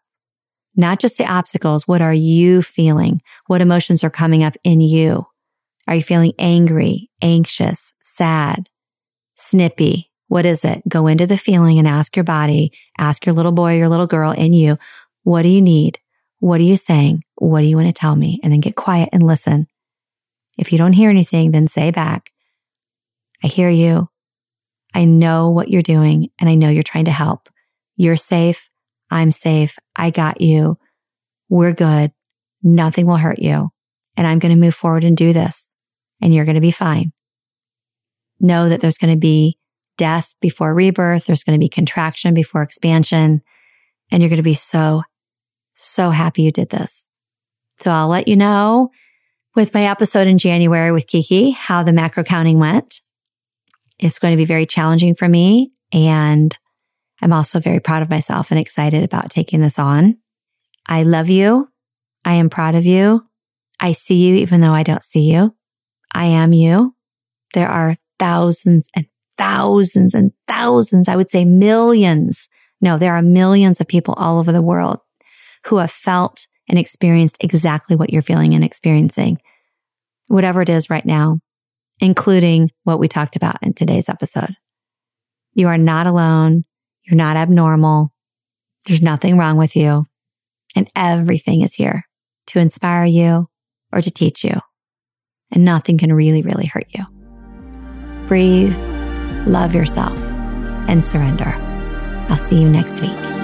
Not 0.80 1.00
just 1.00 1.18
the 1.18 1.32
obstacles. 1.32 1.88
What 1.88 2.02
are 2.02 2.14
you 2.14 2.62
feeling? 2.62 3.22
What 3.48 3.62
emotions 3.62 4.04
are 4.04 4.10
coming 4.10 4.44
up 4.44 4.56
in 4.64 4.82
you? 4.82 5.28
Are 5.88 5.96
you 5.96 6.02
feeling 6.02 6.34
angry, 6.40 7.12
anxious, 7.22 7.94
sad, 8.02 8.70
snippy? 9.36 10.12
What 10.28 10.46
is 10.46 10.64
it? 10.64 10.82
Go 10.88 11.08
into 11.08 11.28
the 11.28 11.38
feeling 11.38 11.78
and 11.78 11.88
ask 11.88 12.16
your 12.16 12.24
body, 12.24 12.72
ask 12.98 13.26
your 13.26 13.36
little 13.36 13.52
boy, 13.52 13.78
your 13.78 13.90
little 13.90 14.08
girl 14.08 14.32
in 14.32 14.54
you, 14.54 14.78
what 15.24 15.42
do 15.42 15.50
you 15.50 15.62
need? 15.62 16.00
What 16.40 16.62
are 16.62 16.64
you 16.64 16.78
saying? 16.78 17.24
What 17.36 17.62
do 17.62 17.68
you 17.68 17.76
want 17.76 17.88
to 17.88 17.94
tell 17.94 18.16
me? 18.16 18.40
And 18.42 18.52
then 18.52 18.60
get 18.60 18.76
quiet 18.76 19.10
and 19.12 19.28
listen 19.28 19.68
if 20.60 20.74
you 20.74 20.78
don't 20.78 20.94
hear 20.94 21.10
anything, 21.10 21.52
then 21.52 21.70
say 21.70 21.90
back, 21.90 22.32
I 23.42 23.48
hear 23.48 23.70
you. 23.70 24.10
I 24.94 25.06
know 25.06 25.50
what 25.50 25.70
you're 25.70 25.82
doing 25.82 26.32
and 26.38 26.50
I 26.50 26.56
know 26.56 26.68
you're 26.68 26.84
trying 26.84 27.06
to 27.06 27.12
help. 27.12 27.48
You're 27.96 28.18
safe. 28.18 28.70
I'm 29.10 29.32
safe. 29.32 29.78
I 30.00 30.10
got 30.10 30.42
you. 30.42 30.78
We're 31.50 31.74
good. 31.74 32.12
Nothing 32.64 33.06
will 33.06 33.18
hurt 33.18 33.40
you. 33.40 33.70
And 34.18 34.28
I'm 34.28 34.40
going 34.40 34.54
to 34.54 34.60
move 34.60 34.76
forward 34.76 35.04
and 35.04 35.16
do 35.16 35.34
this 35.34 35.70
and 36.22 36.34
you're 36.34 36.46
going 36.46 36.56
to 36.56 36.62
be 36.62 36.72
fine. 36.72 37.12
Know 38.40 38.70
that 38.70 38.82
there's 38.82 38.98
going 38.98 39.14
to 39.14 39.20
be 39.20 39.58
death 39.98 40.36
before 40.42 40.74
rebirth. 40.74 41.26
There's 41.26 41.44
going 41.44 41.58
to 41.58 41.64
be 41.64 41.70
contraction 41.70 42.34
before 42.34 42.62
expansion 42.62 43.42
and 44.12 44.22
you're 44.22 44.30
going 44.30 44.38
to 44.38 44.44
be 44.44 44.54
so, 44.54 45.04
so 45.76 46.12
happy 46.12 46.44
you 46.44 46.52
did 46.52 46.70
this. 46.70 47.08
So 47.80 47.92
I'll 47.92 48.08
let 48.08 48.28
you 48.28 48.36
know 48.36 48.90
with 49.56 49.74
my 49.74 49.86
episode 49.86 50.28
in 50.28 50.38
January 50.38 50.92
with 50.92 51.08
Kiki, 51.08 51.52
how 51.52 51.84
the 51.84 51.94
macro 51.94 52.24
counting 52.24 52.60
went. 52.60 53.02
It's 53.98 54.20
going 54.20 54.34
to 54.34 54.38
be 54.38 54.46
very 54.46 54.66
challenging 54.66 55.16
for 55.16 55.28
me. 55.28 55.72
And 55.92 56.58
I'm 57.22 57.34
also 57.34 57.60
very 57.60 57.80
proud 57.80 58.02
of 58.02 58.10
myself 58.10 58.52
and 58.52 58.60
excited 58.60 59.04
about 59.04 59.30
taking 59.30 59.62
this 59.62 59.78
on. 59.78 60.18
I 60.88 61.04
love 61.04 61.30
you. 61.30 61.70
I 62.26 62.36
am 62.36 62.50
proud 62.50 62.76
of 62.76 62.86
you. 62.86 63.26
I 63.80 63.94
see 63.94 64.28
you 64.28 64.36
even 64.36 64.62
though 64.62 64.74
I 64.74 64.84
don't 64.84 65.04
see 65.04 65.32
you. 65.32 65.56
I 66.14 66.26
am 66.26 66.54
you. 66.54 66.96
There 67.54 67.70
are 67.70 67.96
thousands 68.18 68.88
and 68.96 69.06
thousands 69.38 70.14
and 70.14 70.32
thousands. 70.48 71.08
I 71.08 71.16
would 71.16 71.32
say 71.32 71.46
millions. 71.46 72.48
No, 72.82 72.98
there 72.98 73.14
are 73.14 73.22
millions 73.22 73.80
of 73.80 73.88
people 73.88 74.14
all 74.16 74.40
over 74.40 74.52
the 74.52 74.62
world 74.62 75.00
who 75.66 75.78
have 75.78 75.92
felt 75.92 76.48
and 76.68 76.78
experienced 76.78 77.38
exactly 77.40 77.96
what 77.96 78.12
you're 78.12 78.22
feeling 78.22 78.54
and 78.54 78.64
experiencing, 78.64 79.40
whatever 80.28 80.62
it 80.62 80.70
is 80.70 80.90
right 80.90 81.06
now, 81.06 81.40
including 82.00 82.72
what 82.84 83.00
we 83.00 83.08
talked 83.08 83.36
about 83.36 83.58
in 83.62 83.74
today's 83.74 84.10
episode. 84.10 84.56
You 85.54 85.68
are 85.68 85.78
not 85.78 86.08
alone. 86.08 86.64
You're 87.10 87.18
not 87.18 87.38
abnormal. 87.38 88.14
There's 88.86 89.02
nothing 89.02 89.38
wrong 89.38 89.58
with 89.58 89.76
you. 89.76 90.06
And 90.76 90.90
everything 90.96 91.62
is 91.62 91.74
here 91.74 92.04
to 92.48 92.60
inspire 92.60 93.06
you 93.06 93.50
or 93.92 94.02
to 94.02 94.12
teach 94.12 94.44
you. 94.44 94.54
And 95.52 95.66
nothing 95.66 95.98
can 95.98 96.14
really, 96.14 96.44
really 96.44 96.68
hurt 96.68 96.86
you. 96.90 97.04
Breathe, 98.28 98.78
love 99.48 99.74
yourself, 99.74 100.16
and 100.88 101.04
surrender. 101.04 101.56
I'll 102.30 102.38
see 102.38 102.62
you 102.62 102.70
next 102.70 103.02
week. 103.02 103.39